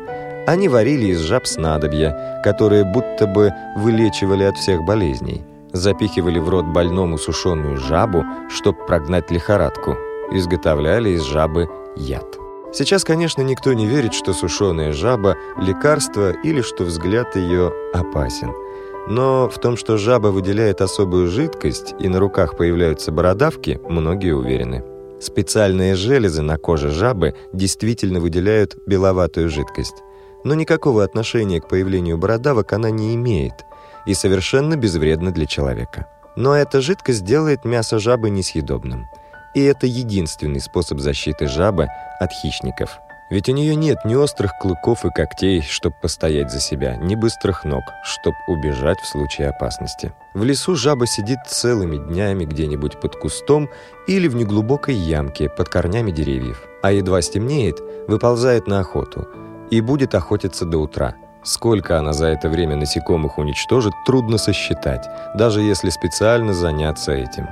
Они 0.47 0.69
варили 0.69 1.07
из 1.07 1.21
жаб 1.21 1.47
снадобья, 1.47 2.41
которые 2.45 2.85
будто 2.85 3.27
бы 3.27 3.53
вылечивали 3.77 4.45
от 4.45 4.57
всех 4.57 4.83
болезней. 4.85 5.43
Запихивали 5.73 6.39
в 6.39 6.49
рот 6.49 6.67
больному 6.67 7.19
сушеную 7.19 7.79
жабу, 7.79 8.25
чтобы 8.49 8.79
прогнать 8.87 9.31
лихорадку. 9.33 9.97
Изготовляли 10.31 11.11
из 11.11 11.23
жабы 11.23 11.69
яд. 11.97 12.37
Сейчас, 12.73 13.03
конечно, 13.03 13.43
никто 13.43 13.73
не 13.73 13.87
верит, 13.87 14.15
что 14.15 14.33
сушеная 14.33 14.93
жаба– 14.93 15.37
лекарство 15.57 16.31
или 16.31 16.61
что 16.61 16.85
взгляд 16.85 17.35
ее 17.35 17.73
опасен– 17.93 18.53
но 19.07 19.49
в 19.49 19.59
том, 19.59 19.77
что 19.77 19.97
жаба 19.97 20.29
выделяет 20.29 20.81
особую 20.81 21.29
жидкость 21.29 21.95
и 21.99 22.09
на 22.09 22.19
руках 22.19 22.57
появляются 22.57 23.13
бородавки, 23.13 23.81
многие 23.89 24.35
уверены. 24.35 24.83
Специальные 25.21 25.95
железы 25.95 26.43
на 26.43 26.57
коже 26.57 26.91
жабы 26.91 27.35
действительно 27.53 28.21
выделяют 28.21 28.77
беловатую 28.87 29.49
жидкость. 29.49 30.03
Но 30.45 30.55
никакого 30.55 31.05
отношения 31.05 31.61
к 31.61 31.69
появлению 31.69 32.19
бородавок 32.19 32.73
она 32.73 32.91
не 32.91 33.15
имеет 33.15 33.65
и 34.07 34.15
совершенно 34.15 34.77
безвредна 34.77 35.31
для 35.31 35.47
человека. 35.47 36.09
Но 36.37 36.55
эта 36.55 36.81
жидкость 36.81 37.25
делает 37.25 37.65
мясо 37.65 37.99
жабы 37.99 38.29
несъедобным. 38.29 39.07
И 39.55 39.63
это 39.63 39.87
единственный 39.87 40.61
способ 40.61 40.99
защиты 40.99 41.47
жабы 41.47 41.89
от 42.21 42.33
хищников– 42.33 42.91
ведь 43.31 43.49
у 43.49 43.53
нее 43.53 43.75
нет 43.75 44.05
ни 44.05 44.15
острых 44.15 44.53
клыков 44.61 45.05
и 45.05 45.11
когтей, 45.11 45.63
чтобы 45.63 45.97
постоять 46.01 46.51
за 46.51 46.61
себя, 46.61 46.97
ни 46.97 47.15
быстрых 47.15 47.65
ног, 47.65 47.83
чтобы 48.03 48.37
убежать 48.47 49.01
в 49.01 49.07
случае 49.07 49.49
опасности. 49.49 50.13
В 50.35 50.45
лесу 50.45 50.77
жаба 50.77 51.07
сидит 51.07 51.39
целыми 51.47 51.97
днями 51.97 52.45
где-нибудь 52.45 53.01
под 53.01 53.17
кустом 53.17 53.71
или 54.07 54.29
в 54.29 54.37
неглубокой 54.37 54.95
ямке 54.95 55.49
под 55.49 55.69
корнями 55.69 56.11
деревьев. 56.11 56.63
А 56.83 56.93
едва 56.93 57.23
стемнеет, 57.23 57.81
выползает 58.09 58.67
на 58.67 58.81
охоту 58.81 59.27
и 59.71 59.81
будет 59.81 60.15
охотиться 60.15 60.67
до 60.67 60.79
утра. 60.79 61.15
Сколько 61.43 61.99
она 61.99 62.13
за 62.13 62.27
это 62.27 62.49
время 62.49 62.77
насекомых 62.77 63.39
уничтожит, 63.39 63.93
трудно 64.07 64.39
сосчитать, 64.39 65.07
даже 65.35 65.61
если 65.61 65.91
специально 65.91 66.55
заняться 66.55 67.13
этим. 67.13 67.49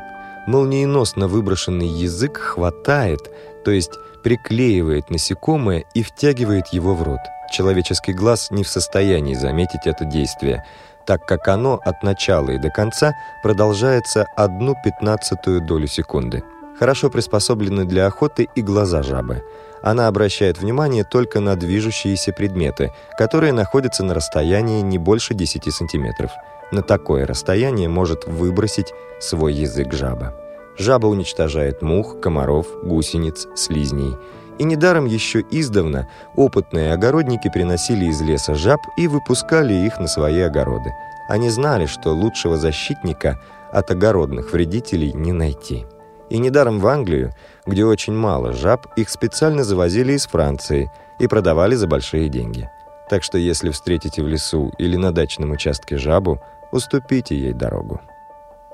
Молниеносно 0.46 1.28
выброшенный 1.28 1.88
язык 1.88 2.38
хватает, 2.38 3.30
то 3.64 3.70
есть 3.70 3.92
приклеивает 4.22 5.10
насекомое 5.10 5.84
и 5.94 6.02
втягивает 6.02 6.68
его 6.68 6.94
в 6.94 7.02
рот. 7.02 7.20
Человеческий 7.50 8.12
глаз 8.12 8.50
не 8.50 8.64
в 8.64 8.68
состоянии 8.68 9.34
заметить 9.34 9.86
это 9.86 10.04
действие, 10.04 10.64
так 11.06 11.26
как 11.26 11.48
оно 11.48 11.80
от 11.84 12.02
начала 12.02 12.50
и 12.50 12.58
до 12.58 12.70
конца 12.70 13.12
продолжается 13.42 14.26
одну 14.36 14.74
пятнадцатую 14.82 15.60
долю 15.60 15.86
секунды. 15.86 16.42
Хорошо 16.78 17.10
приспособлены 17.10 17.84
для 17.84 18.06
охоты 18.06 18.48
и 18.54 18.62
глаза 18.62 19.02
жабы. 19.02 19.44
Она 19.82 20.06
обращает 20.06 20.58
внимание 20.58 21.04
только 21.04 21.40
на 21.40 21.56
движущиеся 21.56 22.32
предметы, 22.32 22.92
которые 23.18 23.52
находятся 23.52 24.04
на 24.04 24.14
расстоянии 24.14 24.80
не 24.80 24.96
больше 24.98 25.34
10 25.34 25.72
сантиметров. 25.74 26.30
На 26.70 26.82
такое 26.82 27.26
расстояние 27.26 27.88
может 27.88 28.26
выбросить 28.26 28.92
свой 29.20 29.52
язык 29.52 29.92
жаба. 29.92 30.41
Жаба 30.82 31.06
уничтожает 31.06 31.80
мух, 31.80 32.18
комаров, 32.18 32.66
гусениц, 32.82 33.46
слизней. 33.54 34.16
И 34.58 34.64
недаром 34.64 35.06
еще 35.06 35.44
издавна 35.52 36.08
опытные 36.34 36.92
огородники 36.92 37.48
приносили 37.48 38.06
из 38.06 38.20
леса 38.20 38.56
жаб 38.56 38.80
и 38.96 39.06
выпускали 39.06 39.74
их 39.74 40.00
на 40.00 40.08
свои 40.08 40.40
огороды. 40.40 40.90
Они 41.28 41.50
знали, 41.50 41.86
что 41.86 42.10
лучшего 42.10 42.56
защитника 42.56 43.40
от 43.70 43.92
огородных 43.92 44.52
вредителей 44.52 45.12
не 45.12 45.32
найти. 45.32 45.86
И 46.30 46.38
недаром 46.38 46.80
в 46.80 46.86
Англию, 46.88 47.32
где 47.64 47.84
очень 47.84 48.14
мало 48.14 48.52
жаб, 48.52 48.86
их 48.96 49.08
специально 49.08 49.62
завозили 49.62 50.14
из 50.14 50.26
Франции 50.26 50.90
и 51.20 51.28
продавали 51.28 51.76
за 51.76 51.86
большие 51.86 52.28
деньги. 52.28 52.68
Так 53.08 53.22
что 53.22 53.38
если 53.38 53.70
встретите 53.70 54.20
в 54.20 54.26
лесу 54.26 54.72
или 54.78 54.96
на 54.96 55.12
дачном 55.12 55.52
участке 55.52 55.96
жабу, 55.96 56.40
уступите 56.72 57.36
ей 57.38 57.52
дорогу. 57.52 58.00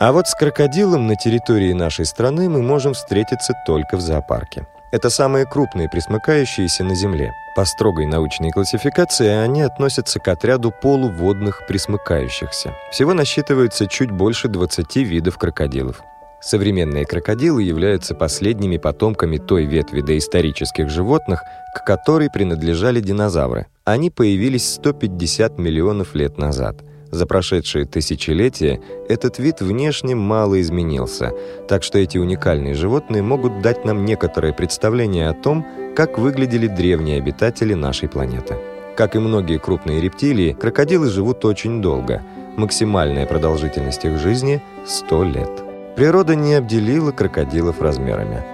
А 0.00 0.12
вот 0.12 0.28
с 0.28 0.34
крокодилом 0.34 1.08
на 1.08 1.16
территории 1.16 1.72
нашей 1.72 2.04
страны 2.04 2.48
мы 2.48 2.62
можем 2.62 2.94
встретиться 2.94 3.52
только 3.66 3.96
в 3.96 4.00
зоопарке. 4.00 4.68
Это 4.92 5.10
самые 5.10 5.44
крупные 5.44 5.88
присмыкающиеся 5.88 6.84
на 6.84 6.94
Земле. 6.94 7.32
По 7.56 7.64
строгой 7.64 8.06
научной 8.06 8.52
классификации 8.52 9.26
они 9.26 9.62
относятся 9.62 10.20
к 10.20 10.28
отряду 10.28 10.70
полуводных 10.70 11.66
присмыкающихся. 11.66 12.74
Всего 12.92 13.12
насчитывается 13.12 13.88
чуть 13.88 14.12
больше 14.12 14.46
20 14.46 14.96
видов 14.96 15.36
крокодилов. 15.36 16.00
Современные 16.40 17.04
крокодилы 17.04 17.64
являются 17.64 18.14
последними 18.14 18.76
потомками 18.76 19.38
той 19.38 19.64
ветви 19.66 20.00
доисторических 20.00 20.88
животных, 20.88 21.42
к 21.74 21.84
которой 21.84 22.30
принадлежали 22.30 23.00
динозавры. 23.00 23.66
Они 23.84 24.10
появились 24.10 24.74
150 24.74 25.58
миллионов 25.58 26.14
лет 26.14 26.38
назад. 26.38 26.76
За 27.10 27.26
прошедшие 27.26 27.86
тысячелетия 27.86 28.80
этот 29.08 29.38
вид 29.38 29.60
внешне 29.60 30.14
мало 30.14 30.60
изменился, 30.60 31.32
так 31.66 31.82
что 31.82 31.98
эти 31.98 32.18
уникальные 32.18 32.74
животные 32.74 33.22
могут 33.22 33.62
дать 33.62 33.84
нам 33.84 34.04
некоторое 34.04 34.52
представление 34.52 35.28
о 35.28 35.34
том, 35.34 35.66
как 35.96 36.18
выглядели 36.18 36.66
древние 36.66 37.18
обитатели 37.18 37.72
нашей 37.72 38.08
планеты. 38.08 38.56
Как 38.96 39.16
и 39.16 39.18
многие 39.18 39.58
крупные 39.58 40.00
рептилии, 40.00 40.52
крокодилы 40.52 41.08
живут 41.08 41.44
очень 41.44 41.80
долго. 41.80 42.22
Максимальная 42.56 43.26
продолжительность 43.26 44.04
их 44.04 44.18
жизни– 44.18 44.60
100 44.86 45.24
лет. 45.24 45.50
Природа 45.96 46.34
не 46.34 46.54
обделила 46.54 47.12
крокодилов 47.12 47.80
размерами. 47.80 48.44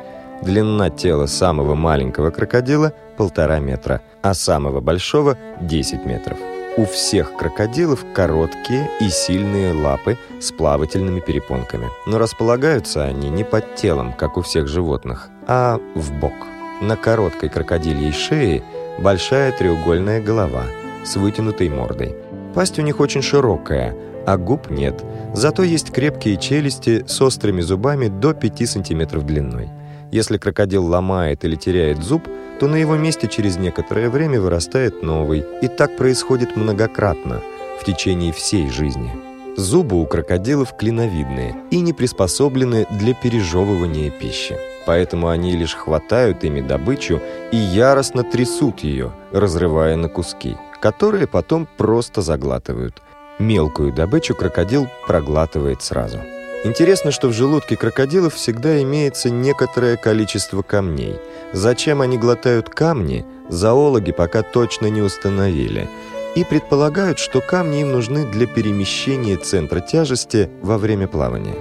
Длина 0.43 0.91
тела 0.91 1.27
самого 1.27 1.75
маленького 1.75 2.31
крокодила– 2.31 2.93
полтора 3.17 3.59
метра, 3.59 4.03
а 4.23 4.35
самого 4.35 4.81
большого– 4.81 5.39
10 5.61 6.05
метров. 6.05 6.39
У 6.77 6.87
всех 6.87 7.37
крокодилов 7.37 8.05
короткие 8.15 8.91
и 9.01 9.09
сильные 9.09 9.73
лапы 9.73 10.19
с 10.41 10.51
плавательными 10.51 11.21
перепонками. 11.21 11.89
Но 12.05 12.19
располагаются 12.19 13.05
они 13.05 13.31
не 13.31 13.45
под 13.45 13.77
телом, 13.77 14.13
как 14.13 14.37
у 14.37 14.43
всех 14.43 14.67
животных, 14.67 15.29
а 15.47 15.79
в 15.95 16.13
бок. 16.19 16.33
На 16.81 16.97
короткой 16.97 17.51
крокодильей 17.51 18.11
шее 18.11 18.65
большая 18.99 19.53
треугольная 19.53 20.21
голова 20.21 20.65
с 21.05 21.15
вытянутой 21.15 21.69
мордой. 21.69 22.17
Пасть 22.55 22.77
у 22.81 22.83
них 22.83 22.99
очень 22.99 23.23
широкая, 23.23 23.95
а 24.27 24.37
губ 24.37 24.69
нет. 24.69 25.01
Зато 25.33 25.63
есть 25.63 25.93
крепкие 25.93 26.37
челюсти 26.39 27.05
с 27.07 27.23
острыми 27.23 27.61
зубами 27.61 28.09
до 28.09 28.35
5 28.35 28.69
сантиметров 28.69 29.25
длиной. 29.25 29.69
Если 30.11 30.39
крокодил 30.39 30.85
ломает 30.85 31.45
или 31.45 31.55
теряет 31.55 32.03
зуб, 32.03 32.29
то 32.59 32.67
на 32.67 32.77
его 32.77 32.97
месте 32.97 33.29
через 33.29 33.57
некоторое 33.57 34.11
время 34.11 34.41
вырастает 34.41 35.03
новый. 35.03 35.45
И 35.63 35.69
так 35.69 35.97
происходит 35.97 36.57
многократно, 36.57 37.41
в 37.81 37.85
течение 37.85 38.33
всей 38.33 38.71
жизни. 38.71 39.11
Зубы 39.57 40.01
у 40.01 40.07
крокодилов 40.07 40.77
клиновидные 40.77 41.57
и 41.71 41.81
не 41.81 41.93
приспособлены 41.93 42.87
для 42.91 43.15
пережевывания 43.15 44.11
пищи. 44.11 44.57
Поэтому 44.87 45.29
они 45.29 45.57
лишь 45.57 45.75
хватают 45.75 46.45
ими 46.45 46.61
добычу 46.61 47.21
и 47.53 47.57
яростно 47.57 48.25
трясут 48.25 48.81
ее, 48.81 49.13
разрывая 49.33 49.97
на 49.97 50.09
куски, 50.09 50.57
которые 50.81 51.27
потом 51.27 51.69
просто 51.77 52.21
заглатывают. 52.21 53.01
Мелкую 53.39 53.93
добычу 53.93 54.35
крокодил 54.35 54.89
проглатывает 55.07 55.83
сразу. 55.83 56.19
Интересно, 56.65 57.11
что 57.11 57.29
в 57.29 57.35
желудке 57.35 57.77
крокодилов 57.77 58.35
всегда 58.35 58.83
имеется 58.83 59.29
некоторое 59.29 59.99
количество 59.99 60.63
камней. 60.63 61.17
Зачем 61.53 62.01
они 62.01 62.17
глотают 62.17 62.71
камни, 62.71 63.27
зоологи 63.51 64.13
пока 64.13 64.43
точно 64.43 64.87
не 64.87 65.03
установили. 65.03 65.91
И 66.35 66.43
предполагают, 66.43 67.19
что 67.19 67.43
камни 67.43 67.83
им 67.83 67.93
нужны 67.93 68.27
для 68.27 68.47
перемещения 68.47 69.37
центра 69.37 69.81
тяжести 69.81 70.49
во 70.63 70.79
время 70.79 71.07
плавания. 71.07 71.57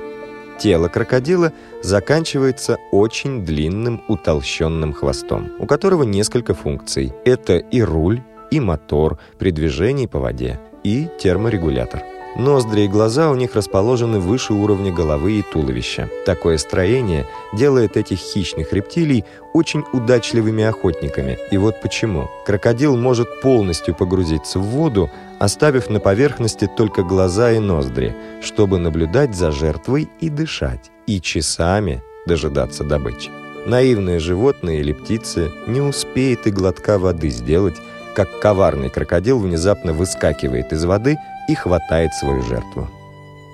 Тело 0.57 0.87
крокодила 0.87 1.51
заканчивается 1.81 2.77
очень 2.91 3.43
длинным 3.43 4.01
утолщенным 4.07 4.93
хвостом, 4.93 5.51
у 5.59 5.65
которого 5.65 6.03
несколько 6.03 6.53
функций. 6.53 7.11
Это 7.25 7.57
и 7.57 7.81
руль, 7.81 8.21
и 8.51 8.61
мотор 8.61 9.19
при 9.37 9.51
движении 9.51 10.05
по 10.05 10.19
воде, 10.19 10.61
и 10.85 11.09
терморегулятор. 11.19 12.12
Ноздри 12.35 12.81
и 12.81 12.87
глаза 12.87 13.29
у 13.29 13.35
них 13.35 13.53
расположены 13.53 14.19
выше 14.19 14.53
уровня 14.53 14.91
головы 14.91 15.33
и 15.33 15.43
туловища. 15.43 16.09
Такое 16.25 16.57
строение 16.57 17.27
делает 17.53 17.95
этих 17.95 18.17
хищных 18.17 18.73
рептилий 18.73 19.23
очень 19.53 19.83
удачливыми 19.93 20.63
охотниками. 20.63 21.37
И 21.51 21.57
вот 21.57 21.79
почему. 21.81 22.29
Крокодил 22.45 22.97
может 22.97 23.41
полностью 23.41 23.93
погрузиться 23.93 24.57
в 24.57 24.63
воду, 24.63 25.11
оставив 25.39 25.89
на 25.91 25.99
поверхности 25.99 26.67
только 26.67 27.03
глаза 27.03 27.51
и 27.51 27.59
ноздри, 27.59 28.15
чтобы 28.41 28.79
наблюдать 28.79 29.35
за 29.35 29.51
жертвой 29.51 30.09
и 30.19 30.29
дышать, 30.29 30.89
и 31.05 31.21
часами 31.21 32.01
дожидаться 32.25 32.83
добычи. 32.83 33.29
Наивные 33.67 34.19
животные 34.19 34.79
или 34.79 34.91
птицы 34.91 35.51
не 35.67 35.81
успеет 35.81 36.47
и 36.47 36.51
глотка 36.51 36.97
воды 36.97 37.29
сделать, 37.29 37.75
как 38.15 38.39
коварный 38.39 38.89
крокодил 38.89 39.37
внезапно 39.37 39.93
выскакивает 39.93 40.73
из 40.73 40.83
воды– 40.83 41.15
и 41.47 41.55
хватает 41.55 42.13
свою 42.13 42.41
жертву. 42.43 42.89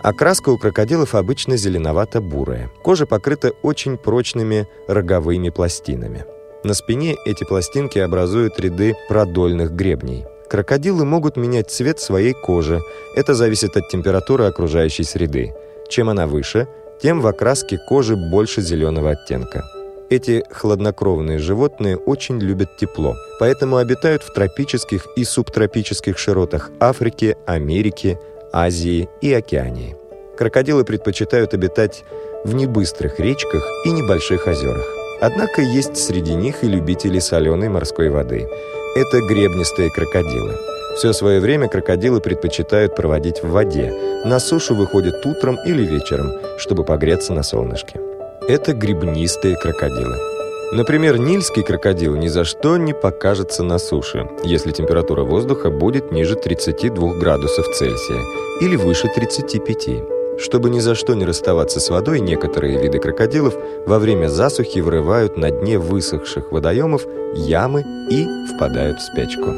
Окраска 0.02 0.50
у 0.50 0.58
крокодилов 0.58 1.14
обычно 1.14 1.58
зеленовато-бурая. 1.58 2.70
Кожа 2.84 3.06
покрыта 3.06 3.52
очень 3.62 3.98
прочными 3.98 4.68
роговыми 4.88 5.50
пластинами. 5.50 6.26
На 6.64 6.74
спине 6.74 7.16
эти 7.26 7.44
пластинки 7.44 8.00
образуют 8.00 8.60
ряды 8.60 8.96
продольных 9.08 9.72
гребней. 9.72 10.26
Крокодилы 10.50 11.06
могут 11.06 11.38
менять 11.38 11.70
цвет 11.70 12.00
своей 12.00 12.34
кожи. 12.34 12.82
Это 13.16 13.34
зависит 13.34 13.78
от 13.78 13.90
температуры 13.90 14.46
окружающей 14.46 15.04
среды. 15.04 15.54
Чем 15.90 16.10
она 16.10 16.28
выше, 16.28 16.68
тем 17.02 17.22
в 17.22 17.28
окраске 17.28 17.78
кожи 17.78 18.16
больше 18.16 18.62
зеленого 18.62 19.12
оттенка. 19.12 19.64
Эти 20.10 20.44
хладнокровные 20.50 21.38
животные 21.38 21.96
очень 21.96 22.40
любят 22.40 22.78
тепло, 22.78 23.16
поэтому 23.40 23.78
обитают 23.78 24.24
в 24.24 24.34
тропических 24.34 25.06
и 25.16 25.24
субтропических 25.24 26.18
широтах 26.18 26.72
Африки, 26.80 27.38
Америки, 27.46 28.18
Азии 28.52 29.08
и 29.22 29.32
Океании. 29.32 29.96
Крокодилы 30.36 30.84
предпочитают 30.84 31.54
обитать 31.54 32.04
в 32.44 32.56
небыстрых 32.56 33.20
речках 33.20 33.64
и 33.86 33.92
небольших 33.92 34.48
озерах. 34.48 34.84
Однако 35.22 35.62
есть 35.62 35.98
среди 35.98 36.34
них 36.34 36.64
и 36.64 36.68
любители 36.68 37.20
соленой 37.20 37.70
морской 37.70 38.10
воды. 38.10 38.48
Это 38.96 39.22
гребнистые 39.22 39.92
крокодилы. 39.92 40.56
Все 40.96 41.14
свое 41.14 41.40
время 41.40 41.68
крокодилы 41.68 42.20
предпочитают 42.20 42.96
проводить 42.96 43.44
в 43.44 43.52
воде. 43.52 43.94
На 44.26 44.40
сушу 44.40 44.74
выходят 44.74 45.24
утром 45.24 45.60
или 45.68 45.86
вечером, 45.86 46.32
чтобы 46.58 46.84
погреться 46.84 47.34
на 47.34 47.44
солнышке 47.44 48.00
это 48.50 48.74
грибнистые 48.74 49.56
крокодилы. 49.56 50.18
Например, 50.72 51.20
нильский 51.20 51.62
крокодил 51.62 52.16
ни 52.16 52.28
за 52.28 52.46
что 52.46 52.78
не 52.78 52.94
покажется 52.94 53.62
на 53.62 53.78
суше, 53.78 54.28
если 54.44 54.72
температура 54.72 55.22
воздуха 55.24 55.70
будет 55.70 56.12
ниже 56.12 56.36
32 56.36 57.14
градусов 57.20 57.68
Цельсия 57.76 58.24
или 58.60 58.76
выше 58.76 59.08
35. 59.08 60.40
Чтобы 60.40 60.72
ни 60.72 60.80
за 60.80 60.96
что 60.96 61.14
не 61.14 61.26
расставаться 61.26 61.80
с 61.80 61.92
водой, 61.92 62.22
некоторые 62.22 62.82
виды 62.82 62.98
крокодилов 62.98 63.54
во 63.86 64.00
время 64.00 64.30
засухи 64.30 64.80
вырывают 64.80 65.38
на 65.38 65.52
дне 65.52 65.78
высохших 65.78 66.52
водоемов 66.52 67.06
ямы 67.36 67.84
и 68.10 68.26
впадают 68.56 68.98
в 68.98 69.04
спячку. 69.04 69.52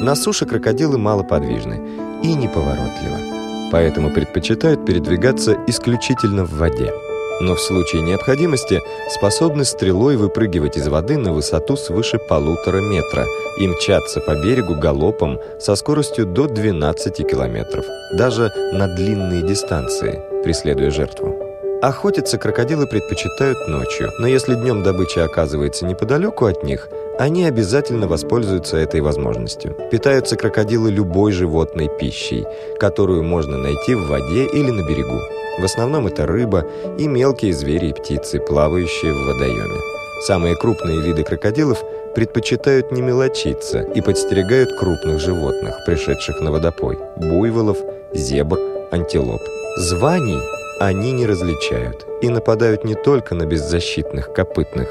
На 0.00 0.14
суше 0.14 0.46
крокодилы 0.46 0.98
малоподвижны 0.98 1.82
и 2.22 2.32
неповоротливы, 2.34 3.72
поэтому 3.72 4.10
предпочитают 4.10 4.86
передвигаться 4.86 5.56
исключительно 5.66 6.44
в 6.44 6.52
воде 6.52 6.92
но 7.40 7.54
в 7.54 7.60
случае 7.60 8.02
необходимости 8.02 8.82
способны 9.10 9.64
стрелой 9.64 10.16
выпрыгивать 10.16 10.76
из 10.76 10.88
воды 10.88 11.16
на 11.16 11.32
высоту 11.32 11.76
свыше 11.76 12.18
полутора 12.18 12.80
метра 12.80 13.26
и 13.58 13.66
мчаться 13.66 14.20
по 14.20 14.34
берегу 14.34 14.74
галопом 14.74 15.38
со 15.60 15.74
скоростью 15.76 16.26
до 16.26 16.46
12 16.46 17.28
километров, 17.28 17.84
даже 18.14 18.52
на 18.72 18.86
длинные 18.88 19.42
дистанции, 19.42 20.20
преследуя 20.44 20.90
жертву. 20.90 21.45
Охотиться 21.82 22.38
крокодилы 22.38 22.86
предпочитают 22.86 23.68
ночью, 23.68 24.10
но 24.18 24.26
если 24.26 24.54
днем 24.54 24.82
добыча 24.82 25.24
оказывается 25.24 25.84
неподалеку 25.84 26.46
от 26.46 26.64
них, 26.64 26.88
они 27.18 27.44
обязательно 27.44 28.08
воспользуются 28.08 28.78
этой 28.78 29.02
возможностью. 29.02 29.76
Питаются 29.90 30.36
крокодилы 30.36 30.90
любой 30.90 31.32
животной 31.32 31.88
пищей, 31.88 32.46
которую 32.80 33.24
можно 33.24 33.58
найти 33.58 33.94
в 33.94 34.06
воде 34.06 34.46
или 34.46 34.70
на 34.70 34.86
берегу. 34.88 35.20
В 35.58 35.64
основном 35.64 36.06
это 36.06 36.26
рыба 36.26 36.64
и 36.98 37.06
мелкие 37.06 37.52
звери 37.52 37.88
и 37.88 37.92
птицы, 37.92 38.40
плавающие 38.40 39.12
в 39.12 39.26
водоеме. 39.26 39.80
Самые 40.26 40.56
крупные 40.56 41.02
виды 41.02 41.24
крокодилов 41.24 41.84
предпочитают 42.14 42.90
не 42.90 43.02
мелочиться 43.02 43.80
и 43.80 44.00
подстерегают 44.00 44.78
крупных 44.78 45.20
животных, 45.20 45.84
пришедших 45.84 46.40
на 46.40 46.52
водопой– 46.52 46.98
буйволов, 47.16 47.76
зебр, 48.14 48.58
антилоп. 48.92 49.42
Званий 49.76 50.55
они 50.78 51.12
не 51.12 51.26
различают 51.26 52.06
и 52.22 52.28
нападают 52.28 52.84
не 52.84 52.94
только 52.94 53.34
на 53.34 53.46
беззащитных 53.46 54.32
копытных, 54.32 54.88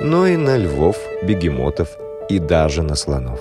но 0.00 0.26
и 0.26 0.36
на 0.36 0.56
львов, 0.56 0.96
бегемотов 1.22 1.88
и 2.28 2.38
даже 2.38 2.82
на 2.82 2.94
слонов. 2.94 3.40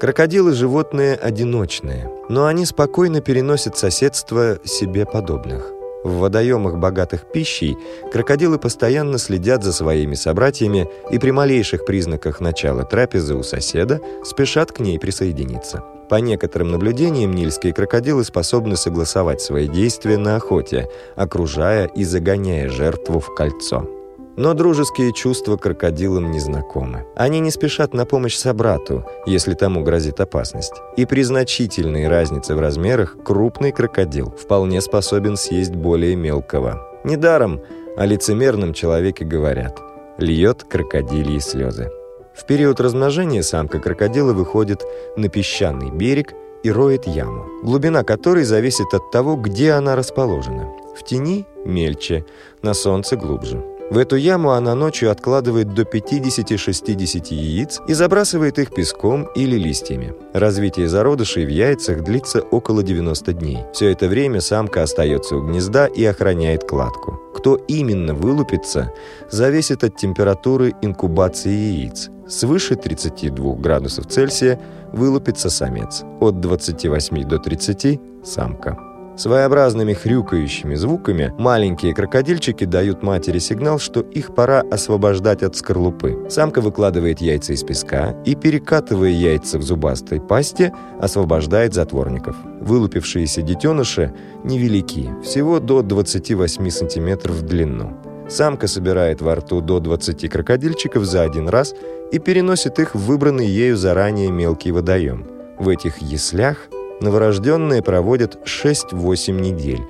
Крокодилы– 0.00 0.52
животные 0.54 1.14
одиночные, 1.14 2.10
но 2.28 2.46
они 2.46 2.66
спокойно 2.66 3.20
переносят 3.20 3.78
соседство 3.78 4.58
себе 4.64 5.06
подобных. 5.06 5.75
В 6.06 6.18
водоемах, 6.18 6.76
богатых 6.76 7.32
пищей, 7.32 7.76
крокодилы 8.12 8.60
постоянно 8.60 9.18
следят 9.18 9.64
за 9.64 9.72
своими 9.72 10.14
собратьями 10.14 10.88
и 11.10 11.18
при 11.18 11.32
малейших 11.32 11.84
признаках 11.84 12.40
начала 12.40 12.84
трапезы 12.84 13.34
у 13.34 13.42
соседа 13.42 14.00
спешат 14.24 14.70
к 14.70 14.78
ней 14.78 15.00
присоединиться. 15.00 15.82
По 16.08 16.20
некоторым 16.20 16.70
наблюдениям, 16.70 17.32
нильские 17.32 17.74
крокодилы 17.74 18.22
способны 18.22 18.76
согласовать 18.76 19.40
свои 19.40 19.66
действия 19.66 20.16
на 20.16 20.36
охоте, 20.36 20.88
окружая 21.16 21.86
и 21.86 22.04
загоняя 22.04 22.68
жертву 22.68 23.18
в 23.18 23.34
кольцо. 23.34 23.95
Но 24.36 24.52
дружеские 24.52 25.12
чувства 25.12 25.56
крокодилам 25.56 26.30
не 26.30 26.40
знакомы. 26.40 27.06
Они 27.16 27.40
не 27.40 27.50
спешат 27.50 27.94
на 27.94 28.04
помощь 28.04 28.36
собрату, 28.36 29.04
если 29.24 29.54
тому 29.54 29.82
грозит 29.82 30.20
опасность. 30.20 30.74
И 30.96 31.06
при 31.06 31.22
значительной 31.22 32.06
разнице 32.06 32.54
в 32.54 32.60
размерах 32.60 33.16
крупный 33.24 33.72
крокодил 33.72 34.30
вполне 34.30 34.82
способен 34.82 35.36
съесть 35.36 35.74
более 35.74 36.16
мелкого. 36.16 36.86
Недаром 37.02 37.62
о 37.96 38.04
лицемерном 38.04 38.74
человеке 38.74 39.24
говорят 39.24 39.80
«льет 40.18 40.64
крокодильи 40.64 41.38
слезы». 41.38 41.90
В 42.34 42.44
период 42.44 42.80
размножения 42.80 43.42
самка 43.42 43.78
крокодила 43.78 44.34
выходит 44.34 44.82
на 45.16 45.30
песчаный 45.30 45.90
берег 45.90 46.34
и 46.62 46.70
роет 46.70 47.06
яму, 47.06 47.46
глубина 47.62 48.04
которой 48.04 48.44
зависит 48.44 48.92
от 48.92 49.10
того, 49.10 49.36
где 49.36 49.72
она 49.72 49.96
расположена. 49.96 50.68
В 50.94 51.02
тени– 51.04 51.46
мельче, 51.64 52.26
на 52.60 52.74
солнце– 52.74 53.16
глубже. 53.16 53.75
В 53.88 53.98
эту 53.98 54.16
яму 54.16 54.50
она 54.50 54.74
ночью 54.74 55.12
откладывает 55.12 55.72
до 55.72 55.82
50-60 55.82 57.32
яиц 57.32 57.80
и 57.86 57.94
забрасывает 57.94 58.58
их 58.58 58.74
песком 58.74 59.28
или 59.36 59.56
листьями. 59.56 60.12
Развитие 60.34 60.88
зародышей 60.88 61.46
в 61.46 61.48
яйцах 61.48 62.02
длится 62.02 62.40
около 62.40 62.82
90 62.82 63.32
дней. 63.32 63.58
Все 63.72 63.92
это 63.92 64.08
время 64.08 64.40
самка 64.40 64.82
остается 64.82 65.36
у 65.36 65.46
гнезда 65.46 65.86
и 65.86 66.04
охраняет 66.04 66.64
кладку. 66.64 67.20
Кто 67.36 67.54
именно 67.54 68.12
вылупится, 68.12 68.92
зависит 69.30 69.84
от 69.84 69.96
температуры 69.96 70.74
инкубации 70.82 71.50
яиц. 71.50 72.10
Свыше 72.28 72.74
32 72.74 73.54
градусов 73.54 74.06
Цельсия 74.06 74.60
вылупится 74.92 75.48
самец, 75.48 76.02
от 76.20 76.40
28 76.40 77.22
до 77.22 77.38
30– 77.38 78.00
самка. 78.24 78.95
Своеобразными 79.16 79.94
хрюкающими 79.94 80.74
звуками 80.74 81.32
маленькие 81.38 81.94
крокодильчики 81.94 82.64
дают 82.64 83.02
матери 83.02 83.38
сигнал, 83.38 83.78
что 83.78 84.00
их 84.00 84.34
пора 84.34 84.60
освобождать 84.70 85.42
от 85.42 85.56
скорлупы. 85.56 86.26
Самка 86.28 86.60
выкладывает 86.60 87.22
яйца 87.22 87.54
из 87.54 87.62
песка 87.62 88.14
и, 88.26 88.34
перекатывая 88.34 89.08
яйца 89.08 89.58
в 89.58 89.62
зубастой 89.62 90.20
пасте, 90.20 90.74
освобождает 91.00 91.72
затворников. 91.72 92.36
Вылупившиеся 92.60 93.40
детеныши 93.40 94.12
невелики, 94.44 95.10
всего 95.24 95.60
до 95.60 95.80
28 95.80 96.68
сантиметров 96.70 97.36
в 97.36 97.42
длину. 97.42 97.96
Самка 98.28 98.66
собирает 98.66 99.22
во 99.22 99.36
рту 99.36 99.62
до 99.62 99.80
20 99.80 100.28
крокодильчиков 100.28 101.04
за 101.04 101.22
один 101.22 101.48
раз 101.48 101.74
и 102.12 102.18
переносит 102.18 102.78
их 102.78 102.94
в 102.94 102.98
выбранный 103.06 103.46
ею 103.46 103.78
заранее 103.78 104.30
мелкий 104.30 104.72
водоем. 104.72 105.26
В 105.58 105.70
этих 105.70 105.98
яслях 105.98 106.68
новорожденные 107.00 107.82
проводят 107.82 108.38
6-8 108.46 109.32
недель, 109.32 109.82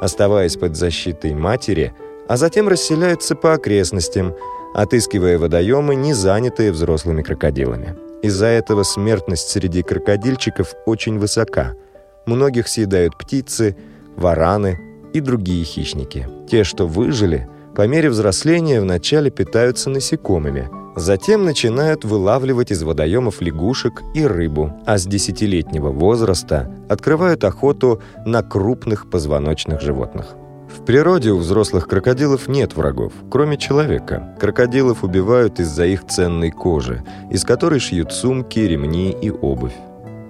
оставаясь 0.00 0.56
под 0.56 0.76
защитой 0.76 1.34
матери, 1.34 1.92
а 2.28 2.36
затем 2.36 2.68
расселяются 2.68 3.34
по 3.34 3.54
окрестностям, 3.54 4.34
отыскивая 4.74 5.38
водоемы, 5.38 5.94
не 5.94 6.14
занятые 6.14 6.72
взрослыми 6.72 7.22
крокодилами. 7.22 7.96
Из-за 8.22 8.46
этого 8.46 8.84
смертность 8.84 9.48
среди 9.48 9.82
крокодильчиков 9.82 10.74
очень 10.86 11.18
высока. 11.18 11.74
Многих 12.26 12.68
съедают 12.68 13.18
птицы, 13.18 13.76
вараны 14.16 14.78
и 15.12 15.20
другие 15.20 15.64
хищники. 15.64 16.28
Те, 16.48 16.62
что 16.62 16.86
выжили, 16.86 17.48
по 17.74 17.86
мере 17.86 18.10
взросления 18.10 18.80
вначале 18.80 19.30
питаются 19.30 19.90
насекомыми– 19.90 20.68
Затем 20.94 21.44
начинают 21.44 22.04
вылавливать 22.04 22.70
из 22.70 22.82
водоемов 22.82 23.40
лягушек 23.40 24.02
и 24.14 24.26
рыбу, 24.26 24.72
а 24.84 24.98
с 24.98 25.06
десятилетнего 25.06 25.90
возраста 25.90 26.70
открывают 26.88 27.44
охоту 27.44 28.02
на 28.26 28.42
крупных 28.42 29.08
позвоночных 29.08 29.80
животных. 29.80 30.34
В 30.68 30.84
природе 30.84 31.30
у 31.30 31.38
взрослых 31.38 31.86
крокодилов 31.86 32.48
нет 32.48 32.74
врагов, 32.74 33.12
кроме 33.30 33.56
человека. 33.56 34.36
Крокодилов 34.40 35.04
убивают 35.04 35.60
из-за 35.60 35.86
их 35.86 36.06
ценной 36.06 36.50
кожи, 36.50 37.04
из 37.30 37.44
которой 37.44 37.78
шьют 37.78 38.12
сумки, 38.12 38.58
ремни 38.58 39.10
и 39.10 39.30
обувь. 39.30 39.74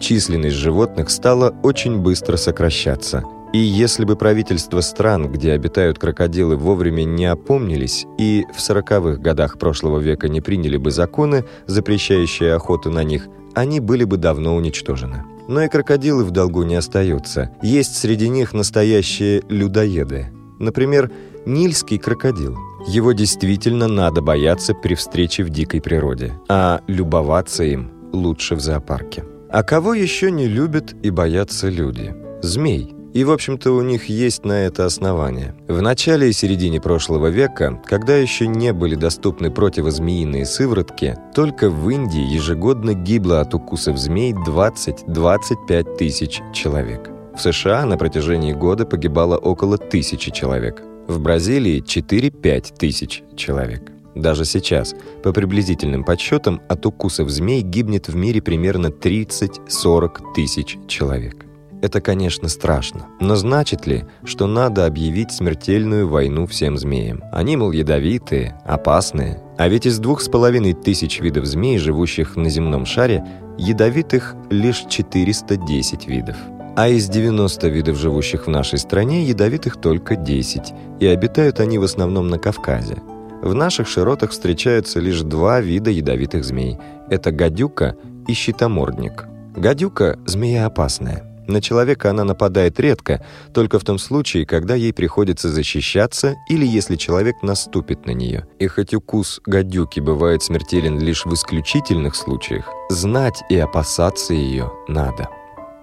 Численность 0.01 0.57
животных 0.57 1.11
стала 1.11 1.55
очень 1.63 1.99
быстро 1.99 2.37
сокращаться, 2.37 3.23
и 3.53 3.59
если 3.59 4.07
бы 4.07 4.17
правительства 4.17 4.81
стран, 4.81 5.31
где 5.31 5.53
обитают 5.53 5.99
крокодилы, 5.99 6.57
вовремя 6.57 7.05
не 7.05 7.27
опомнились 7.27 8.07
и 8.19 8.45
в 8.55 8.61
сороковых 8.61 9.21
годах 9.21 9.59
прошлого 9.59 9.99
века 9.99 10.29
не 10.29 10.41
приняли 10.41 10.79
бы 10.79 10.91
законы, 10.91 11.45
запрещающие 11.67 12.55
охоту 12.55 12.91
на 12.91 13.05
них, 13.05 13.29
они 13.55 13.81
были 13.81 14.05
бы 14.05 14.17
давно 14.17 14.57
уничтожены. 14.57 15.25
Но 15.49 15.63
и 15.63 15.69
крокодилы 15.69 16.25
в 16.25 16.31
долгу 16.31 16.63
не 16.63 16.77
остаются. 16.77 17.51
Есть 17.63 17.97
среди 17.97 18.31
них 18.31 18.55
настоящие 18.55 19.43
людоеды. 19.51 20.29
Например, 20.59 21.11
нильский 21.45 21.99
крокодил. 21.99 22.57
Его 22.87 23.13
действительно 23.13 23.87
надо 23.87 24.23
бояться 24.23 24.73
при 24.73 24.95
встрече 24.95 25.45
в 25.45 25.51
дикой 25.51 25.83
природе, 25.83 26.33
а 26.49 26.81
любоваться 26.87 27.65
им 27.65 27.91
лучше 28.13 28.55
в 28.55 28.61
зоопарке. 28.61 29.25
А 29.51 29.63
кого 29.63 29.93
еще 29.93 30.31
не 30.31 30.47
любят 30.47 30.95
и 31.03 31.11
боятся 31.11 31.69
люди? 31.69 32.15
Змей– 32.41 32.95
и, 33.13 33.25
в 33.25 33.31
общем-то, 33.31 33.73
у 33.73 33.83
них 33.83 34.07
есть 34.07 34.45
на 34.45 34.65
это 34.65 34.87
основание. 34.87 35.55
В 35.69 35.83
начале 35.83 36.31
и 36.31 36.33
середине 36.33 36.81
прошлого 36.81 37.27
века, 37.27 37.81
когда 37.85 38.17
еще 38.17 38.47
не 38.47 38.73
были 38.73 38.95
доступны 38.95 39.51
противозмеиные 39.51 40.47
сыворотки, 40.47 41.17
только 41.35 41.69
в 41.69 41.91
Индии 41.91 42.35
ежегодно 42.35 42.95
гибло 42.95 43.41
от 43.41 43.55
укусов 43.55 43.99
змей 43.99 44.33
20-25 44.33 45.97
тысяч 45.97 46.41
человек. 46.55 47.11
В 47.37 47.41
США 47.41 47.85
на 47.87 47.97
протяжении 47.97 48.53
года 48.53 48.87
погибало 48.87 49.37
около 49.37 49.79
тысячи 49.79 50.31
человек. 50.31 50.83
В 51.07 51.21
Бразилии 51.21 51.83
4-5 51.83 52.79
тысяч 52.79 53.23
человек. 53.37 53.91
Даже 54.15 54.45
сейчас, 54.45 54.95
по 55.23 55.33
приблизительным 55.33 56.05
подсчетам, 56.05 56.61
от 56.69 56.85
укусов 56.85 57.31
змей 57.31 57.63
гибнет 57.63 58.09
в 58.09 58.17
мире 58.17 58.43
примерно 58.43 58.89
30-40 58.89 60.35
тысяч 60.35 60.79
человек. 60.87 61.47
Это, 61.83 62.01
конечно, 62.01 62.49
страшно. 62.49 63.07
Но 63.19 63.35
значит 63.35 63.89
ли, 63.89 64.05
что 64.25 64.47
надо 64.47 64.87
объявить 64.87 65.33
смертельную 65.33 66.09
войну 66.09 66.47
всем 66.47 66.79
змеям? 66.79 67.25
Они, 67.33 67.57
мол, 67.57 67.73
ядовитые, 67.73 68.57
опасные. 68.65 69.43
А 69.59 69.67
ведь 69.67 69.87
из 69.87 69.99
двух 69.99 70.23
с 70.23 70.29
половиной 70.29 70.75
тысяч 70.75 71.19
видов 71.21 71.45
змей, 71.45 71.79
живущих 71.79 72.37
на 72.37 72.49
земном 72.51 72.87
шаре, 72.87 73.27
ядовитых 73.59 74.37
лишь 74.49 74.85
410 74.89 76.07
видов. 76.07 76.37
А 76.77 76.89
из 76.89 77.09
90 77.09 77.69
видов, 77.69 77.99
живущих 77.99 78.47
в 78.47 78.51
нашей 78.51 78.79
стране, 78.79 79.25
ядовитых 79.25 79.77
только 79.77 80.15
10, 80.15 80.73
и 81.01 81.07
обитают 81.07 81.59
они 81.59 81.79
в 81.79 81.83
основном 81.83 82.29
на 82.29 82.39
Кавказе. 82.39 82.99
В 83.43 83.55
наших 83.55 83.89
широтах 83.89 84.31
встречаются 84.31 85.01
лишь 85.01 85.23
два 85.23 85.61
вида 85.61 85.91
ядовитых 85.91 86.45
змей. 86.45 86.79
Это 87.11 87.33
гадюка 87.33 87.97
и 88.29 88.35
щитомордник. 88.35 89.27
Гадюка– 89.57 90.17
змея 90.27 90.67
опасная– 90.67 91.29
на 91.53 91.63
человека 91.63 92.11
она 92.11 92.25
нападает 92.25 92.81
редко, 92.81 93.25
только 93.55 93.79
в 93.79 93.85
том 93.85 93.99
случае, 93.99 94.47
когда 94.47 94.75
ей 94.75 94.93
приходится 94.93 95.49
защищаться 95.49 96.37
или 96.49 96.67
если 96.67 96.97
человек 96.97 97.43
наступит 97.43 98.07
на 98.07 98.11
нее. 98.11 98.47
И 98.59 98.67
хоть 98.67 98.95
укус 98.95 99.41
гадюки 99.47 100.01
бывает 100.01 100.43
смертелен 100.43 100.99
лишь 100.99 101.25
в 101.25 101.33
исключительных 101.33 102.17
случаях, 102.17 102.69
знать 102.91 103.45
и 103.49 103.57
опасаться 103.57 104.35
ее 104.35 104.73
надо. 104.89 105.29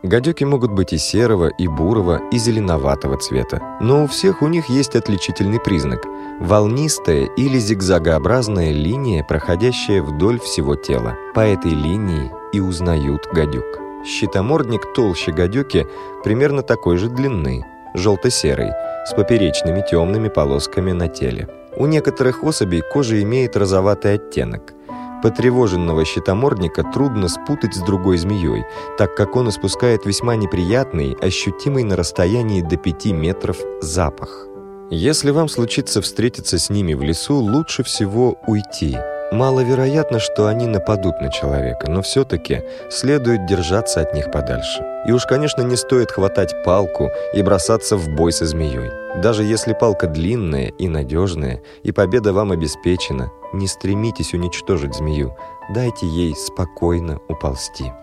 Гадюки 0.02 0.46
могут 0.46 0.72
быть 0.72 0.94
и 0.94 0.98
серого, 0.98 1.50
и 1.50 1.68
бурого, 1.68 2.22
и 2.32 2.38
зеленоватого 2.38 3.18
цвета. 3.18 3.78
Но 3.82 4.06
у 4.06 4.08
всех 4.08 4.42
у 4.42 4.48
них 4.48 4.70
есть 4.70 4.96
отличительный 4.96 5.60
признак– 5.60 6.06
волнистая 6.40 7.26
или 7.26 7.60
зигзагообразная 7.60 8.72
линия, 8.72 9.26
проходящая 9.26 10.02
вдоль 10.02 10.40
всего 10.40 10.76
тела. 10.76 11.18
По 11.36 11.42
этой 11.42 11.72
линии 11.72 12.32
и 12.54 12.62
узнают 12.62 13.28
гадюк. 13.34 13.89
Щитомордник 14.06 14.94
толще 14.94 15.32
гадюки 15.32 15.86
примерно 16.24 16.62
такой 16.62 16.98
же 16.98 17.10
длины, 17.10 17.66
желто-серый, 17.94 18.72
с 19.06 19.14
поперечными 19.14 19.84
темными 19.90 20.30
полосками 20.30 20.92
на 20.92 21.08
теле. 21.08 21.50
У 21.76 21.86
некоторых 21.86 22.44
особей 22.44 22.82
кожа 22.82 23.22
имеет 23.22 23.58
розоватый 23.58 24.16
оттенок. 24.16 24.74
Потревоженного 25.22 26.06
щитомордника 26.06 26.84
трудно 26.84 27.28
спутать 27.28 27.76
с 27.76 27.80
другой 27.80 28.18
змеей, 28.18 28.64
так 28.98 29.16
как 29.16 29.36
он 29.36 29.50
испускает 29.50 30.06
весьма 30.06 30.38
неприятный, 30.38 31.18
ощутимый 31.22 31.84
на 31.84 31.98
расстоянии 31.98 32.62
до 32.62 32.78
5 32.78 33.06
метров 33.08 33.58
запах. 33.82 34.48
Если 34.90 35.32
вам 35.32 35.50
случится 35.50 36.02
встретиться 36.02 36.58
с 36.58 36.70
ними 36.70 36.94
в 36.94 37.04
лесу, 37.04 37.36
лучше 37.36 37.84
всего 37.84 38.38
уйти– 38.48 38.98
Маловероятно, 39.32 40.18
что 40.20 40.48
они 40.48 40.66
нападут 40.66 41.22
на 41.22 41.32
человека, 41.32 41.90
но 41.90 42.02
все-таки 42.02 42.64
следует 42.90 43.46
держаться 43.46 44.02
от 44.02 44.14
них 44.16 44.32
подальше. 44.32 44.84
И 45.08 45.12
уж, 45.12 45.26
конечно, 45.26 45.62
не 45.62 45.76
стоит 45.76 46.12
хватать 46.12 46.64
палку 46.64 47.10
и 47.34 47.44
бросаться 47.44 47.96
в 47.96 48.10
бой 48.10 48.32
со 48.32 48.48
змеей. 48.48 48.90
Даже 49.22 49.44
если 49.44 49.74
палка 49.74 50.08
длинная 50.08 50.70
и 50.70 50.88
надежная, 50.88 51.62
и 51.84 51.92
победа 51.92 52.34
вам 52.34 52.52
обеспечена, 52.52 53.32
не 53.54 53.68
стремитесь 53.68 54.34
уничтожить 54.34 54.96
змею, 54.96 55.36
дайте 55.76 56.08
ей 56.08 56.36
спокойно 56.36 57.20
уползти. 57.28 57.94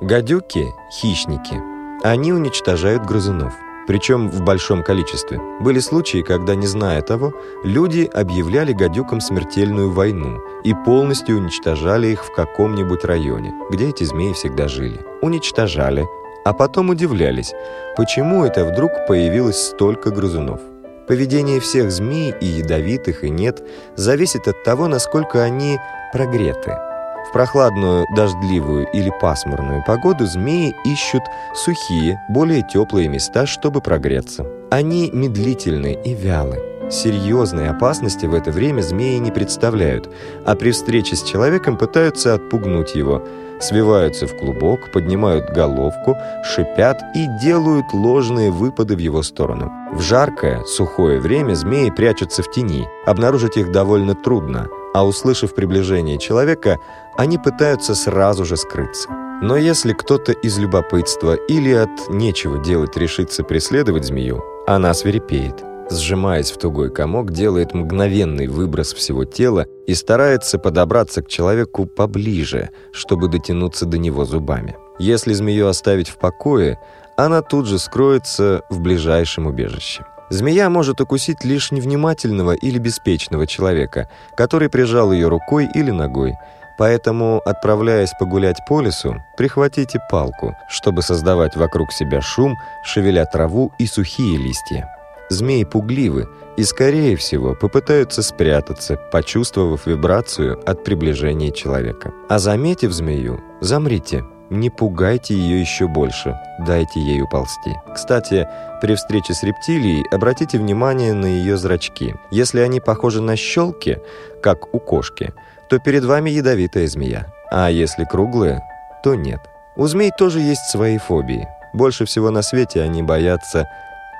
Гадюки– 0.00 0.66
хищники. 0.92 1.60
Они 2.02 2.32
уничтожают 2.32 3.06
грызунов– 3.06 3.54
причем 3.88 4.28
в 4.28 4.42
большом 4.42 4.84
количестве. 4.84 5.40
Были 5.60 5.80
случаи, 5.80 6.20
когда, 6.22 6.54
не 6.54 6.66
зная 6.66 7.00
того, 7.00 7.32
люди 7.64 8.08
объявляли 8.12 8.74
гадюкам 8.74 9.20
смертельную 9.20 9.90
войну 9.90 10.40
и 10.62 10.74
полностью 10.74 11.38
уничтожали 11.38 12.08
их 12.08 12.22
в 12.22 12.32
каком-нибудь 12.32 13.04
районе, 13.04 13.54
где 13.70 13.88
эти 13.88 14.04
змеи 14.04 14.34
всегда 14.34 14.68
жили. 14.68 15.00
Уничтожали, 15.22 16.06
а 16.44 16.52
потом 16.52 16.90
удивлялись, 16.90 17.54
почему 17.96 18.44
это 18.44 18.66
вдруг 18.66 18.90
появилось 19.08 19.68
столько 19.68 20.10
грызунов. 20.10 20.60
Поведение 21.08 21.58
всех 21.58 21.90
змей, 21.90 22.34
и 22.42 22.44
ядовитых, 22.44 23.24
и 23.24 23.30
нет, 23.30 23.66
зависит 23.96 24.46
от 24.48 24.62
того, 24.64 24.86
насколько 24.88 25.42
они 25.42 25.78
прогреты– 26.12 26.76
в 27.28 27.32
прохладную, 27.32 28.06
дождливую 28.16 28.86
или 28.92 29.12
пасмурную 29.20 29.84
погоду 29.84 30.26
змеи 30.26 30.74
ищут 30.84 31.22
сухие, 31.54 32.20
более 32.28 32.62
теплые 32.62 33.08
места, 33.08 33.46
чтобы 33.46 33.80
прогреться. 33.80 34.46
Они 34.70 35.10
медлительны 35.12 35.98
и 36.04 36.14
вялы. 36.14 36.58
Серьезной 36.90 37.68
опасности 37.68 38.24
в 38.24 38.32
это 38.32 38.50
время 38.50 38.80
змеи 38.80 39.18
не 39.18 39.30
представляют, 39.30 40.10
а 40.46 40.54
при 40.54 40.70
встрече 40.70 41.16
с 41.16 41.22
человеком 41.22 41.76
пытаются 41.76 42.32
отпугнуть 42.32 42.94
его, 42.94 43.22
свиваются 43.60 44.26
в 44.26 44.34
клубок, 44.38 44.90
поднимают 44.92 45.50
головку, 45.50 46.16
шипят 46.44 47.02
и 47.14 47.26
делают 47.42 47.92
ложные 47.92 48.50
выпады 48.50 48.96
в 48.96 49.00
его 49.00 49.22
сторону. 49.22 49.70
В 49.92 50.00
жаркое, 50.00 50.64
сухое 50.64 51.20
время 51.20 51.54
змеи 51.54 51.90
прячутся 51.90 52.42
в 52.42 52.50
тени, 52.50 52.86
обнаружить 53.04 53.58
их 53.58 53.70
довольно 53.70 54.14
трудно– 54.14 54.68
а 54.94 55.06
услышав 55.06 55.54
приближение 55.54 56.18
человека, 56.18 56.78
они 57.18 57.36
пытаются 57.36 57.96
сразу 57.96 58.44
же 58.44 58.56
скрыться. 58.56 59.10
Но 59.42 59.56
если 59.56 59.92
кто-то 59.92 60.32
из 60.32 60.56
любопытства 60.56 61.34
или 61.34 61.72
от 61.72 62.08
нечего 62.08 62.62
делать 62.62 62.96
решится 62.96 63.42
преследовать 63.42 64.04
змею, 64.04 64.42
она 64.66 64.94
свирепеет. 64.94 65.64
Сжимаясь 65.90 66.52
в 66.52 66.58
тугой 66.58 66.90
комок, 66.92 67.32
делает 67.32 67.74
мгновенный 67.74 68.46
выброс 68.46 68.94
всего 68.94 69.24
тела 69.24 69.66
и 69.86 69.94
старается 69.94 70.58
подобраться 70.58 71.22
к 71.22 71.28
человеку 71.28 71.86
поближе, 71.86 72.70
чтобы 72.92 73.28
дотянуться 73.28 73.84
до 73.84 73.98
него 73.98 74.24
зубами. 74.24 74.76
Если 75.00 75.32
змею 75.32 75.66
оставить 75.66 76.08
в 76.08 76.18
покое, 76.18 76.78
она 77.16 77.42
тут 77.42 77.66
же 77.66 77.80
скроется 77.80 78.62
в 78.70 78.80
ближайшем 78.80 79.46
убежище. 79.46 80.04
Змея 80.30 80.68
может 80.68 81.00
укусить 81.00 81.42
лишь 81.42 81.72
невнимательного 81.72 82.52
или 82.52 82.78
беспечного 82.78 83.46
человека, 83.46 84.10
который 84.36 84.68
прижал 84.68 85.10
ее 85.10 85.28
рукой 85.28 85.68
или 85.74 85.90
ногой. 85.90 86.34
Поэтому, 86.78 87.42
отправляясь 87.44 88.12
погулять 88.18 88.58
по 88.68 88.80
лесу, 88.80 89.22
прихватите 89.36 90.00
палку, 90.10 90.56
чтобы 90.68 91.02
создавать 91.02 91.56
вокруг 91.56 91.92
себя 91.92 92.20
шум, 92.20 92.56
шевеля 92.84 93.26
траву 93.26 93.72
и 93.78 93.86
сухие 93.86 94.38
листья. 94.38 94.88
Змеи 95.28 95.64
пугливы 95.64 96.28
и, 96.56 96.64
скорее 96.64 97.16
всего, 97.16 97.54
попытаются 97.54 98.22
спрятаться, 98.22 98.96
почувствовав 98.96 99.86
вибрацию 99.86 100.58
от 100.64 100.84
приближения 100.84 101.50
человека. 101.50 102.12
А 102.28 102.38
заметив 102.38 102.92
змею, 102.92 103.40
замрите– 103.60 104.24
не 104.50 104.70
пугайте 104.70 105.34
ее 105.34 105.60
еще 105.60 105.86
больше, 105.86 106.38
дайте 106.58 107.00
ей 107.00 107.20
уползти. 107.20 107.76
Кстати, 107.94 108.48
при 108.80 108.94
встрече 108.94 109.34
с 109.34 109.42
рептилией 109.42 110.06
обратите 110.10 110.58
внимание 110.58 111.12
на 111.12 111.26
ее 111.26 111.58
зрачки. 111.58 112.14
Если 112.30 112.60
они 112.60 112.80
похожи 112.80 113.20
на 113.20 113.36
щелки, 113.36 113.98
как 114.42 114.74
у 114.74 114.78
кошки, 114.78 115.34
то 115.68 115.78
перед 115.78 116.04
вами 116.04 116.30
ядовитая 116.30 116.86
змея. 116.86 117.26
А 117.50 117.70
если 117.70 118.04
круглые, 118.04 118.62
то 119.02 119.14
нет. 119.14 119.40
У 119.76 119.86
змей 119.86 120.10
тоже 120.16 120.40
есть 120.40 120.70
свои 120.70 120.98
фобии. 120.98 121.48
Больше 121.72 122.04
всего 122.04 122.30
на 122.30 122.42
свете 122.42 122.82
они 122.82 123.02
боятся 123.02 123.66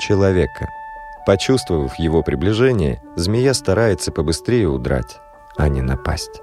человека. 0.01 0.69
Почувствовав 1.27 1.99
его 1.99 2.23
приближение, 2.23 3.03
змея 3.17 3.53
старается 3.55 4.13
побыстрее 4.13 4.69
удрать, 4.69 5.19
а 5.57 5.69
не 5.69 5.83
напасть. 5.83 6.41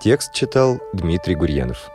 Текст 0.00 0.32
читал 0.32 0.80
Дмитрий 0.92 1.36
Гурьянов. 1.36 1.88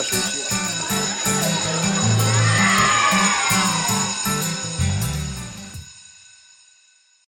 Нашего 0.00 0.18
сегодняшнего 0.22 0.39